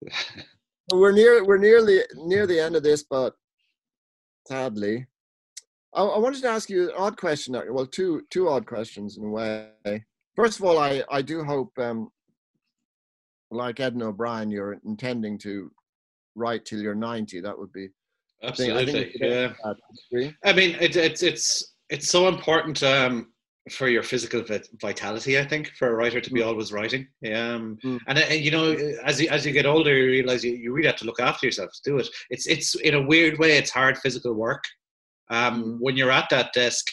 [0.94, 3.34] we're near we're nearly near the end of this, but
[4.48, 5.08] sadly.
[5.94, 7.56] I, I wanted to ask you an odd question.
[7.56, 10.06] Uh, well, two two odd questions in a way.
[10.36, 12.10] First of all, I I do hope, um,
[13.50, 15.72] like Edna O'Brien, you're intending to
[16.36, 17.42] write till you're 90.
[17.42, 17.90] That would be
[18.44, 19.54] absolutely yeah.
[20.44, 23.31] I mean, it, it's it's it's so important um,
[23.70, 24.44] for your physical
[24.82, 25.38] vitality.
[25.38, 26.48] I think for a writer to be mm.
[26.48, 27.08] always writing.
[27.26, 28.00] Um, mm.
[28.08, 28.72] and uh, you know,
[29.04, 31.46] as you as you get older, you realize you, you really have to look after
[31.46, 32.10] yourself to do it.
[32.30, 34.64] It's it's in a weird way, it's hard physical work.
[35.30, 35.78] Um, mm.
[35.80, 36.88] When you're at that desk,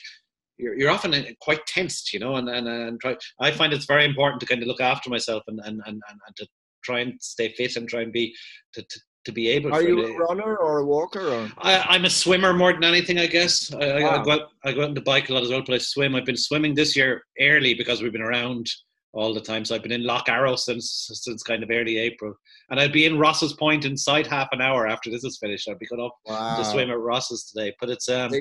[0.58, 4.04] you're, you're often quite tensed, you know, and, and, and try, I find it's very
[4.04, 6.46] important to kind of look after myself and, and, and, and to
[6.84, 8.34] try and stay fit and try and be
[8.74, 9.70] to, to, to be able.
[9.70, 11.28] To are you a runner or a walker?
[11.28, 11.50] Or?
[11.58, 13.72] I, am a swimmer more than anything, I guess.
[13.72, 14.20] I, wow.
[14.20, 15.78] I, go out, I go out on the bike a lot as well, but I
[15.78, 16.14] swim.
[16.14, 18.66] I've been swimming this year early because we've been around
[19.12, 19.64] all the time.
[19.64, 22.34] So I've been in Lough Arrow since since kind of early April,
[22.70, 25.68] and I'd be in Rosses Point inside half an hour after this is finished.
[25.68, 26.56] I'd be going up wow.
[26.56, 27.74] to swim at Rosses today.
[27.80, 28.32] But it's um,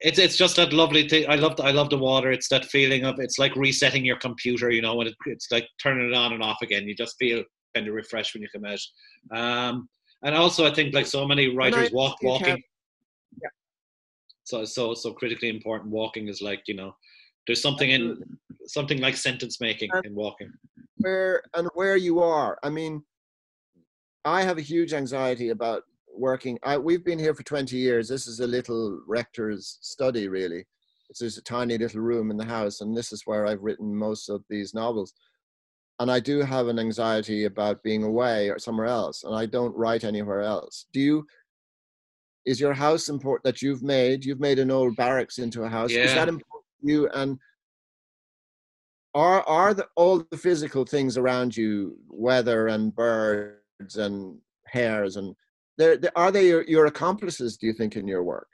[0.00, 1.28] it's it's just that lovely thing.
[1.28, 2.32] I love the, I love the water.
[2.32, 5.68] It's that feeling of it's like resetting your computer, you know, and it, it's like
[5.82, 6.88] turning it on and off again.
[6.88, 7.44] You just feel
[7.74, 9.36] kind of refreshed when you come out.
[9.36, 9.88] Um,
[10.22, 12.62] and also, I think like so many writers walk walking.
[13.42, 13.48] Yeah.
[14.44, 15.90] So so so critically important.
[15.90, 16.94] Walking is like you know,
[17.46, 18.22] there's something in
[18.66, 20.50] something like sentence making and in walking.
[20.96, 22.58] Where and where you are.
[22.62, 23.02] I mean,
[24.24, 25.82] I have a huge anxiety about
[26.16, 26.58] working.
[26.62, 28.08] I, we've been here for 20 years.
[28.08, 30.64] This is a little rector's study, really.
[31.10, 33.94] It's just a tiny little room in the house, and this is where I've written
[33.94, 35.12] most of these novels
[36.00, 39.76] and I do have an anxiety about being away or somewhere else, and I don't
[39.76, 40.86] write anywhere else.
[40.92, 41.26] Do you?
[42.44, 44.24] Is your house important that you've made?
[44.24, 45.90] You've made an old barracks into a house.
[45.90, 46.02] Yeah.
[46.02, 47.08] Is that important to you?
[47.08, 47.38] And
[49.14, 55.34] are are the, all the physical things around you, weather and birds and hares and
[55.76, 57.56] they're, they're, are they your, your accomplices?
[57.56, 58.48] Do you think in your work?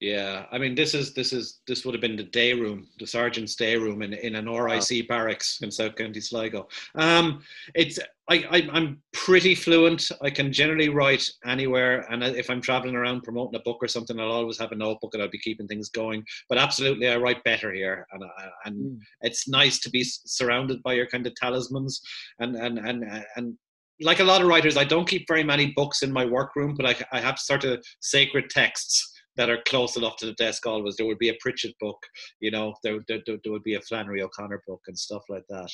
[0.00, 3.06] Yeah, I mean, this is this is this would have been the day room, the
[3.06, 6.68] sergeant's day room in, in an RIC barracks in South County Sligo.
[6.94, 7.42] Um,
[7.74, 7.98] it's
[8.30, 10.10] I, I am pretty fluent.
[10.22, 14.18] I can generally write anywhere, and if I'm traveling around promoting a book or something,
[14.18, 16.24] I'll always have a notebook and I'll be keeping things going.
[16.48, 18.24] But absolutely, I write better here, and
[18.64, 18.98] and mm.
[19.20, 22.00] it's nice to be surrounded by your kind of talismans
[22.38, 23.04] and and and
[23.36, 23.58] and
[24.02, 26.86] like a lot of writers, I don't keep very many books in my workroom, but
[26.86, 29.09] I, I have sort of sacred texts
[29.40, 30.96] that are close enough to the desk always.
[30.96, 31.96] There would be a Pritchett book,
[32.40, 35.70] you know, there, there, there would be a Flannery O'Connor book and stuff like that.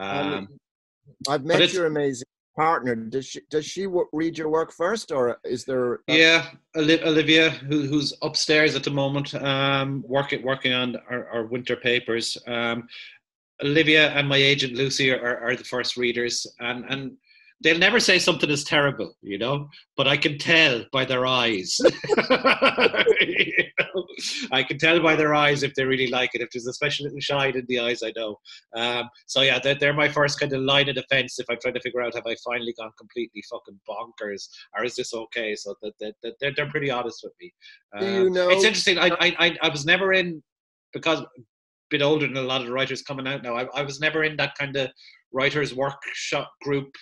[0.00, 0.46] Um,
[1.28, 2.94] I've met your amazing partner.
[2.94, 5.94] Does she does she read your work first, or is there?
[6.06, 6.46] A- yeah,
[6.76, 12.38] Olivia, who, who's upstairs at the moment, um, working working on our, our winter papers.
[12.46, 12.86] Um,
[13.64, 17.16] Olivia and my agent Lucy are, are the first readers, and and
[17.62, 21.76] they'll never say something is terrible, you know, but I can tell by their eyes.
[21.80, 24.06] you know?
[24.52, 26.40] I can tell by their eyes if they really like it.
[26.40, 28.36] If there's a special little shine in the eyes, I know.
[28.76, 31.74] Um, so yeah, they're, they're, my first kind of line of defense if I'm trying
[31.74, 35.56] to figure out have I finally gone completely fucking bonkers or is this okay?
[35.56, 37.52] So that, that, they're, they're pretty honest with me.
[37.94, 38.50] Um, Do you know?
[38.50, 38.98] It's interesting.
[38.98, 40.42] I, I, I was never in
[40.92, 41.26] because a
[41.90, 43.56] bit older than a lot of the writers coming out now.
[43.56, 44.90] I, I was never in that kind of
[45.32, 46.94] writers workshop group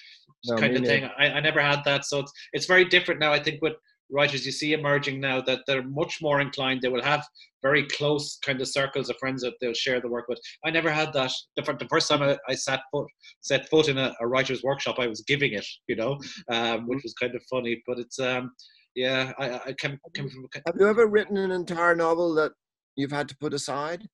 [0.49, 1.09] no, kind of thing.
[1.19, 3.33] I, I never had that, so it's it's very different now.
[3.33, 3.75] I think with
[4.11, 6.81] writers you see emerging now that they're much more inclined.
[6.83, 7.27] They will have
[7.63, 10.41] very close kind of circles of friends that they'll share the work with.
[10.65, 11.33] I never had that.
[11.57, 13.09] The, the first time I, I, sat foot
[13.41, 16.19] set foot in a, a, writer's workshop, I was giving it, you know,
[16.51, 17.83] um, which was kind of funny.
[17.87, 18.53] But it's um,
[18.95, 20.47] yeah, I, I came, came from.
[20.67, 22.53] Have you ever written an entire novel that
[22.97, 24.07] you've had to put aside?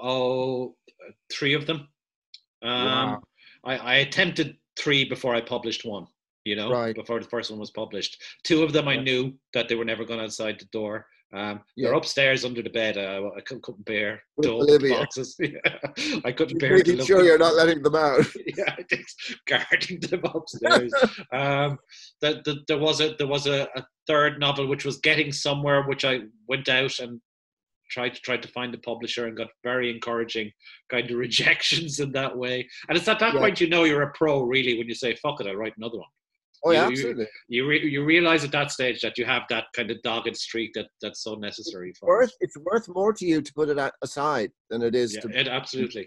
[0.00, 0.74] Oh,
[1.32, 1.88] three of them.
[2.62, 3.20] Um, wow.
[3.64, 6.06] I, I attempted three before I published one.
[6.44, 6.94] You know, right.
[6.94, 8.22] before the first one was published.
[8.44, 11.06] Two of them I knew that they were never going outside the door.
[11.32, 11.88] Um, yeah.
[11.88, 12.98] They're upstairs under the bed.
[12.98, 14.22] Uh, I couldn't, couldn't bear
[14.90, 15.38] boxes.
[16.24, 16.76] I couldn't bear.
[16.76, 18.26] Making sure you're not letting them out.
[18.56, 18.74] yeah,
[19.46, 20.92] guarding them upstairs.
[21.32, 21.78] um,
[22.20, 25.84] the, the, there was a there was a, a, third novel which was getting somewhere,
[25.84, 27.20] which I went out and
[27.90, 30.50] tried to try to find a publisher and got very encouraging
[30.90, 32.68] kind of rejections in that way.
[32.88, 33.40] And it's at that yeah.
[33.40, 35.98] point you know you're a pro really when you say fuck it, I'll write another
[35.98, 36.08] one.
[36.62, 37.26] Oh yeah, you, absolutely.
[37.48, 40.36] You you, re- you, realize at that stage that you have that kind of dogged
[40.36, 43.92] streak that that's so necessary for worth, It's worth more to you to put it
[44.02, 45.40] aside than it is yeah, to.
[45.40, 46.06] It absolutely.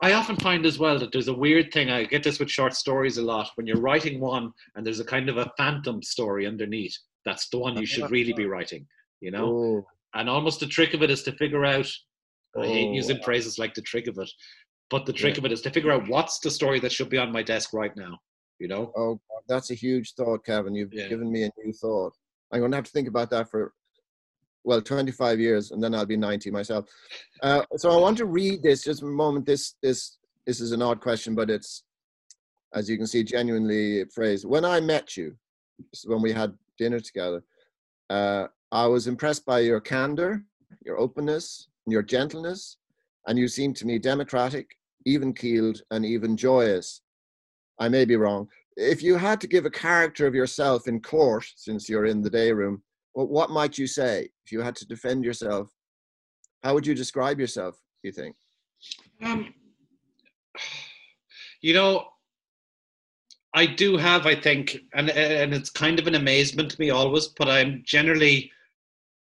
[0.00, 1.90] I often find as well that there's a weird thing.
[1.90, 3.50] I get this with short stories a lot.
[3.56, 7.58] When you're writing one and there's a kind of a phantom story underneath, that's the
[7.58, 7.86] one you uh-huh.
[7.86, 8.86] should really be writing.
[9.20, 11.86] You know, oh and almost the trick of it is to figure out
[12.56, 13.24] oh, I hate using wow.
[13.24, 14.30] phrases like the trick of it,
[14.90, 15.40] but the trick yeah.
[15.40, 17.72] of it is to figure out what's the story that should be on my desk
[17.72, 18.18] right now.
[18.58, 18.92] You know?
[18.96, 20.74] Oh, that's a huge thought, Kevin.
[20.74, 21.08] You've yeah.
[21.08, 22.12] given me a new thought.
[22.52, 23.72] I'm going to have to think about that for
[24.64, 26.84] well 25 years, and then I'll be 90 myself.
[27.42, 29.46] Uh, so I want to read this just a moment.
[29.46, 31.84] This this this is an odd question, but it's
[32.74, 34.44] as you can see genuinely phrased.
[34.44, 35.34] When I met you,
[36.04, 37.42] when we had dinner together,
[38.10, 40.44] uh, I was impressed by your candor,
[40.84, 42.76] your openness, and your gentleness,
[43.26, 47.02] and you seemed to me democratic, even keeled, and even joyous.
[47.80, 48.48] I may be wrong.
[48.76, 52.30] If you had to give a character of yourself in court, since you're in the
[52.30, 52.82] day room,
[53.14, 55.68] well, what might you say if you had to defend yourself?
[56.62, 58.36] How would you describe yourself, do you think?
[59.22, 59.52] Um,
[61.60, 62.06] you know,
[63.54, 67.26] I do have, I think, and and it's kind of an amazement to me always,
[67.26, 68.52] but I'm generally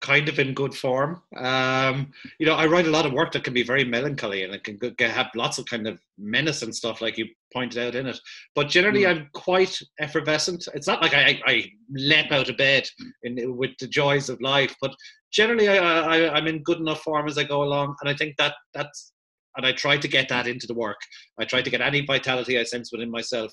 [0.01, 1.21] kind of in good form.
[1.35, 4.53] Um, you know, I write a lot of work that can be very melancholy and
[4.53, 8.07] it can have lots of kind of menace and stuff, like you pointed out in
[8.07, 8.19] it.
[8.55, 9.09] But generally, mm.
[9.09, 10.67] I'm quite effervescent.
[10.73, 12.87] It's not like I, I leap out of bed
[13.23, 14.95] in, with the joys of life, but
[15.31, 18.35] generally, I, I, I'm in good enough form as I go along, and I think
[18.37, 19.13] that that's.
[19.57, 20.95] And I try to get that into the work.
[21.37, 23.51] I try to get any vitality I sense within myself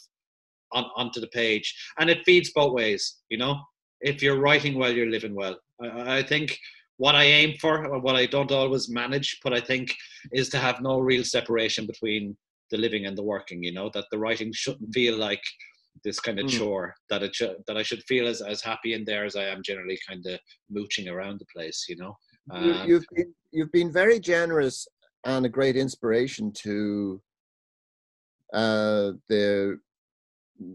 [0.73, 3.17] on, onto the page, and it feeds both ways.
[3.29, 3.61] You know,
[4.03, 5.57] if you're writing well, you're living well.
[5.83, 6.59] I, I think
[6.99, 9.95] what I aim for, what I don't always manage, but I think
[10.33, 12.37] is to have no real separation between
[12.71, 13.63] the living and the working.
[13.63, 15.43] You know that the writing shouldn't feel like
[16.05, 16.59] this kind of mm.
[16.59, 16.95] chore.
[17.11, 19.63] That it should, that I should feel as as happy in there as I am
[19.63, 20.39] generally, kind of
[20.71, 21.85] mooching around the place.
[21.89, 22.17] You know.
[22.51, 24.87] Um, you've been, you've been very generous
[25.25, 27.21] and a great inspiration to
[28.55, 29.79] uh, the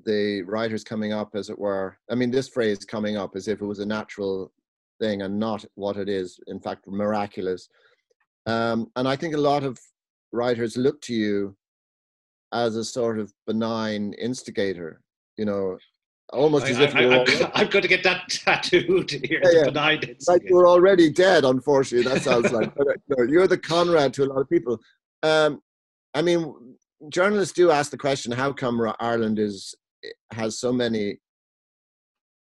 [0.06, 1.98] the writers coming up, as it were.
[2.10, 4.52] I mean, this phrase coming up as if it was a natural
[5.02, 7.68] thing and not what it is, in fact, miraculous.
[8.46, 9.78] Um, and I think a lot of
[10.32, 11.56] writers look to you
[12.54, 15.02] as a sort of benign instigator,
[15.38, 15.78] you know,
[16.32, 19.42] almost as if I, I, already, I'm going to get that tattooed here.
[19.44, 20.14] Yeah, yeah.
[20.28, 21.44] like you're already dead.
[21.44, 22.72] Unfortunately, that sounds like
[23.10, 24.80] no, you're the Conrad to a lot of people.
[25.24, 25.62] Um,
[26.14, 26.54] I mean,
[27.10, 29.76] journalists do ask the question: How come Ireland is
[30.32, 31.18] has so many,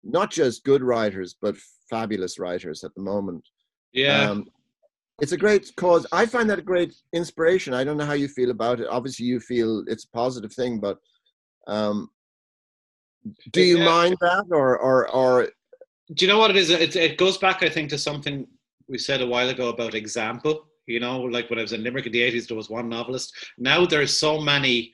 [0.04, 1.56] not just good writers, but
[1.90, 3.46] fabulous writers at the moment?
[3.92, 4.30] Yeah.
[4.30, 4.46] Um,
[5.20, 6.06] it's a great cause.
[6.12, 7.74] I find that a great inspiration.
[7.74, 8.88] I don't know how you feel about it.
[8.88, 10.98] Obviously, you feel it's a positive thing, but
[11.68, 12.10] um,
[13.52, 13.84] do you Yeah.
[13.84, 15.48] mind that, or or or
[16.14, 16.70] do you know what it is?
[16.70, 18.46] It, it goes back, I think, to something
[18.88, 20.66] we said a while ago about example.
[20.86, 23.32] You know, like when I was in Limerick in the 80s, there was one novelist.
[23.56, 24.92] Now there's so many,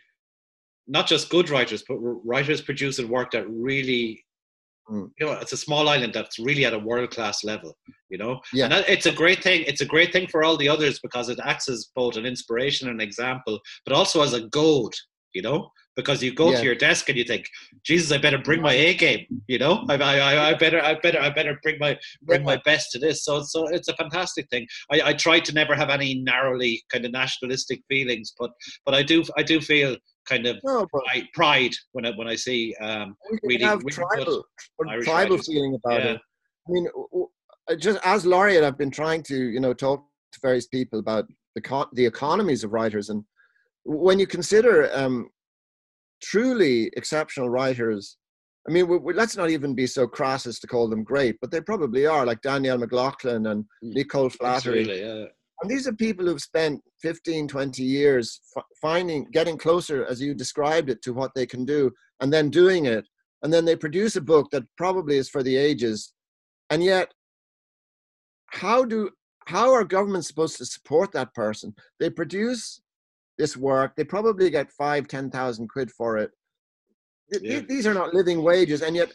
[0.86, 4.22] not just good writers, but writers producing work that really,
[4.90, 5.10] Mm.
[5.20, 7.76] you know, it's a small island that's really at a world class level,
[8.08, 8.40] you know?
[8.54, 8.64] Yeah.
[8.64, 9.64] And that, it's a great thing.
[9.66, 12.88] It's a great thing for all the others because it acts as both an inspiration
[12.88, 14.94] and an example, but also as a goad,
[15.34, 15.70] you know?
[15.94, 16.58] Because you go Yeah.
[16.60, 17.44] to your desk and you think,
[17.84, 19.84] Jesus, I better bring my A game, you know?
[19.90, 22.98] I, I, I, I better, I better, I better bring my, bring my best to
[22.98, 23.24] this.
[23.24, 24.66] So, so it's a fantastic thing.
[24.90, 28.52] I, I try to never have any narrowly kind of nationalistic feelings, but,
[28.86, 29.96] but I do, I do feel
[30.28, 30.86] kind of no?
[30.86, 34.44] Pride, pride when I, when I see, um, we really- have really tribal
[34.78, 35.46] or tribal writers.
[35.46, 36.10] feeling about Yeah.
[36.12, 36.20] it.
[36.66, 36.86] I mean,
[37.78, 41.24] just as laureate, I've been trying to you know talk to various people about
[41.54, 43.24] the the economies of writers, and
[43.84, 45.30] when you consider um,
[46.22, 48.16] truly exceptional writers.
[48.68, 51.36] I mean, we, we, let's not even be so crass as to call them great,
[51.40, 53.94] but they probably are, like Danielle McLaughlin and Mm.
[53.94, 54.80] Nicole Flattery.
[54.80, 55.24] absolutely, yeah.
[55.60, 60.34] And these are people who've spent 15, 20 years f- finding, getting closer, as you
[60.34, 61.90] described it, to what they can do,
[62.20, 63.04] and then doing it.
[63.42, 66.12] And then they produce a book that probably is for the ages.
[66.70, 67.12] And yet,
[68.46, 69.10] how do
[69.46, 71.74] how are governments supposed to support that person?
[71.98, 72.80] They produce
[73.38, 73.94] this work.
[73.96, 76.30] They probably get five, ten thousand quid for it.
[77.32, 77.66] Th- th- Yeah.
[77.68, 79.10] These are not living wages, and yet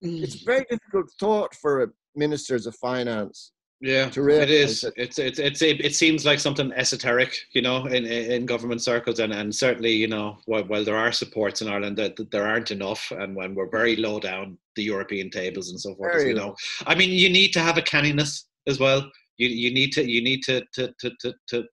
[0.00, 3.52] it's a very difficult thought for ministers of finance
[3.82, 8.06] Yeah, it realize It's it's it's it, it seems like something esoteric, you know, in
[8.06, 11.98] in government circles, and and certainly, you know, while, while there are supports in Ireland,
[11.98, 15.80] that, that there aren't enough, and when we're very low down the European tables and
[15.80, 16.54] so forth, as we know.
[16.86, 19.10] I mean, you need to have a canniness as well.
[19.38, 21.64] You you need to you need to to to to, to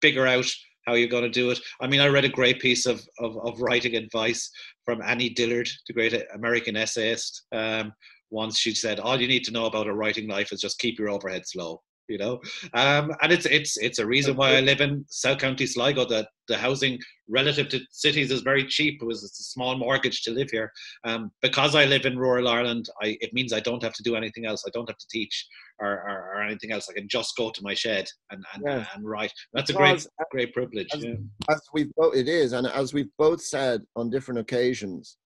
[0.00, 0.50] figure out
[0.86, 1.60] how you're going to do it.
[1.80, 4.50] I mean, I read a great piece of, of, of writing advice
[4.84, 7.42] from Annie Dillard, the great American essayist.
[7.52, 7.92] Um,
[8.30, 10.98] once she said, "All you need to know about a writing life is just keep
[10.98, 12.40] your overheads low." You know,
[12.72, 16.04] um, and it's it's it's a reason why I live in South County Sligo.
[16.04, 19.02] That the housing relative to cities is very cheap.
[19.02, 20.70] It was it's a small mortgage to live here.
[21.02, 24.14] Um, because I live in rural Ireland, I, it means I don't have to do
[24.14, 24.62] anything else.
[24.64, 25.48] I don't have to teach
[25.80, 26.88] or, or, or anything else.
[26.88, 28.86] I can just go to my shed and and, Yes.
[28.94, 29.32] and write.
[29.52, 30.86] That's a great Because great privilege.
[30.94, 31.14] as- yeah.
[31.50, 35.16] as we've both it is and as we've both said on different occasions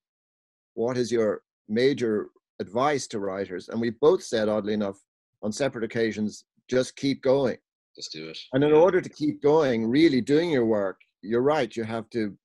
[0.73, 2.31] what is your major
[2.61, 4.99] advice to writers and we've both said oddly enough
[5.43, 7.57] on separate occasions just keep going
[7.97, 8.39] Just do it.
[8.53, 12.37] and in order to keep going really doing your work you're right you have to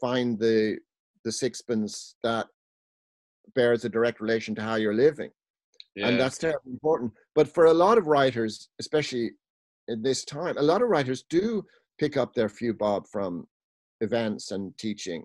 [0.00, 0.78] find the
[1.24, 2.46] the sixpence that
[3.54, 5.30] bears a direct relation to how you're living
[5.96, 6.08] yeah.
[6.08, 7.12] and that's terribly important.
[7.36, 9.30] But for a lot of writers, especially
[9.86, 11.64] in this time, a lot of writers do
[12.00, 13.46] pick up their few bob from
[14.00, 15.24] events and teaching,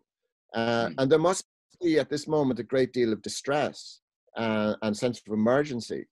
[0.55, 0.95] uh, Mm.
[0.99, 1.45] and there must
[1.81, 3.99] be at this moment a great deal of distress
[4.37, 6.05] uh, and sense of emergency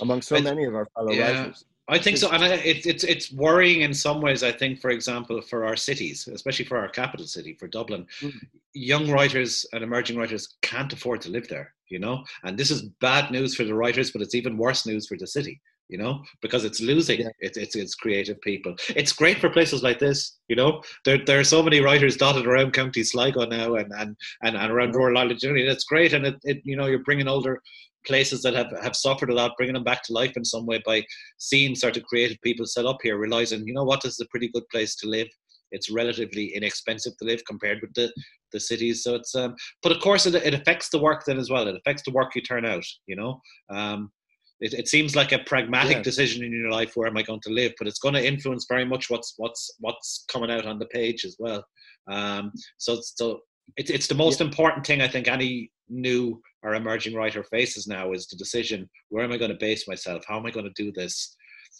[0.00, 1.40] among so many of our fellow yeah.
[1.42, 1.64] writers.
[1.86, 4.42] I think so, and I, it, it's it's worrying in some ways.
[4.42, 8.32] I think, for example, for our cities, especially for our capital city, for Dublin, Mm.
[8.72, 11.74] young writers and emerging writers can't afford to live there.
[11.90, 15.06] You know, and this is bad news for the writers, but it's even worse news
[15.06, 15.60] for the city.
[15.88, 17.28] You know, because it's losing Yeah.
[17.40, 18.74] its, its its creative people.
[18.96, 20.38] It's great for places like this.
[20.48, 24.16] You know, there there are so many writers dotted around County Sligo now, and and
[24.42, 25.62] and, and around rural Ireland generally.
[25.66, 27.60] and It's great, and it, it you know you're bringing older
[28.06, 30.80] places that have, have suffered a lot, bringing them back to life in some way
[30.84, 31.02] by
[31.38, 34.28] seeing sort of creative people set up here, realizing, you know what, this is a
[34.28, 35.26] pretty good place to live.
[35.70, 38.12] It's relatively inexpensive to live compared with the,
[38.52, 39.02] the cities.
[39.02, 41.66] So it's, um, but of course, it, it affects the work then as well.
[41.66, 43.40] It affects the work you turn out, you know.
[43.70, 44.12] Um,
[44.60, 46.04] it, it seems like a pragmatic Yes.
[46.04, 48.66] decision in your life where am I going to live, but it's going to influence
[48.68, 51.64] very much what's what's what's coming out on the page as well.
[52.10, 53.40] Um, so so
[53.76, 58.12] it's it's the most important thing I think any new or emerging writer faces now
[58.12, 60.24] is the decision: where am I going to base myself?
[60.26, 61.36] How am I going to do this?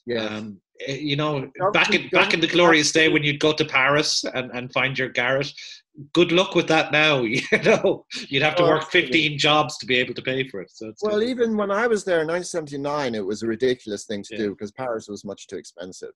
[0.07, 0.31] Yes.
[0.31, 3.65] Um, eh, you know, back in back in the glorious day when you'd go to
[3.65, 5.53] Paris and, and find your garret.
[6.13, 7.21] Good luck with that now.
[7.25, 9.13] You know, you'd have to Oh, work absolutely.
[9.29, 10.71] 15 jobs to be able to pay for it.
[10.73, 11.29] So it's well, good.
[11.29, 14.39] even when I was there in 1979, it was a ridiculous thing to Yeah.
[14.39, 16.11] do because Paris was much too expensive.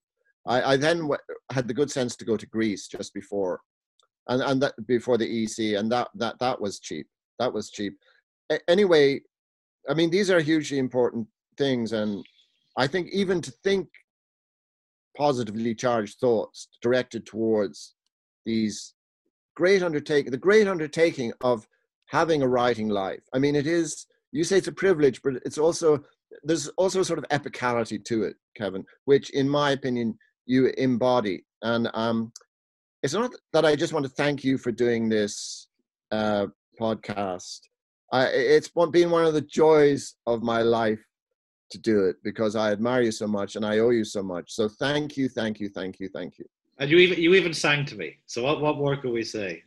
[0.47, 1.19] I, I then w-
[1.53, 3.61] had the good sense to go to Greece just before,
[4.29, 7.07] and and that before the EC, and that that that was cheap.
[7.39, 7.95] that was cheap.
[8.51, 9.21] A- anyway,
[9.89, 11.27] I mean, these are hugely important
[11.57, 12.25] things, and
[12.77, 13.89] I think even to think
[15.17, 17.95] positively charged thoughts directed towards
[18.47, 18.95] these
[19.59, 21.67] great undertaking, the great undertaking of
[22.07, 23.25] having a writing life.
[23.35, 24.07] I mean, it is.
[24.31, 26.05] You say it's a privilege, but it's also
[26.45, 31.45] there's also a sort of epicality to it, Kevin, which, in my opinion, you embody.
[31.63, 32.33] And um,
[33.03, 35.67] it's not that I just want to thank you for doing this
[36.13, 36.47] uh,
[36.81, 37.61] podcast.
[38.13, 41.05] I, it's been one of the joys of my life
[41.73, 44.53] to do it because I admire you so much and I owe you so much.
[44.53, 46.47] So thank you, thank you, thank you, thank you.
[46.79, 48.19] And you even you even sang to me.
[48.27, 49.65] So what what more can we say?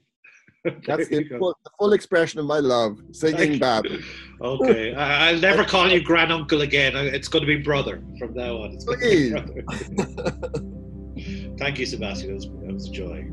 [0.86, 3.88] That's the full, the full, expression of my love, singing Bab.
[4.42, 6.96] Okay, I, will never call you granduncle again.
[6.96, 8.74] It's going to be brother from now on.
[8.74, 9.34] It's Please.
[11.58, 12.30] Thank you, Sebastian.
[12.30, 13.28] It was, it was a joy.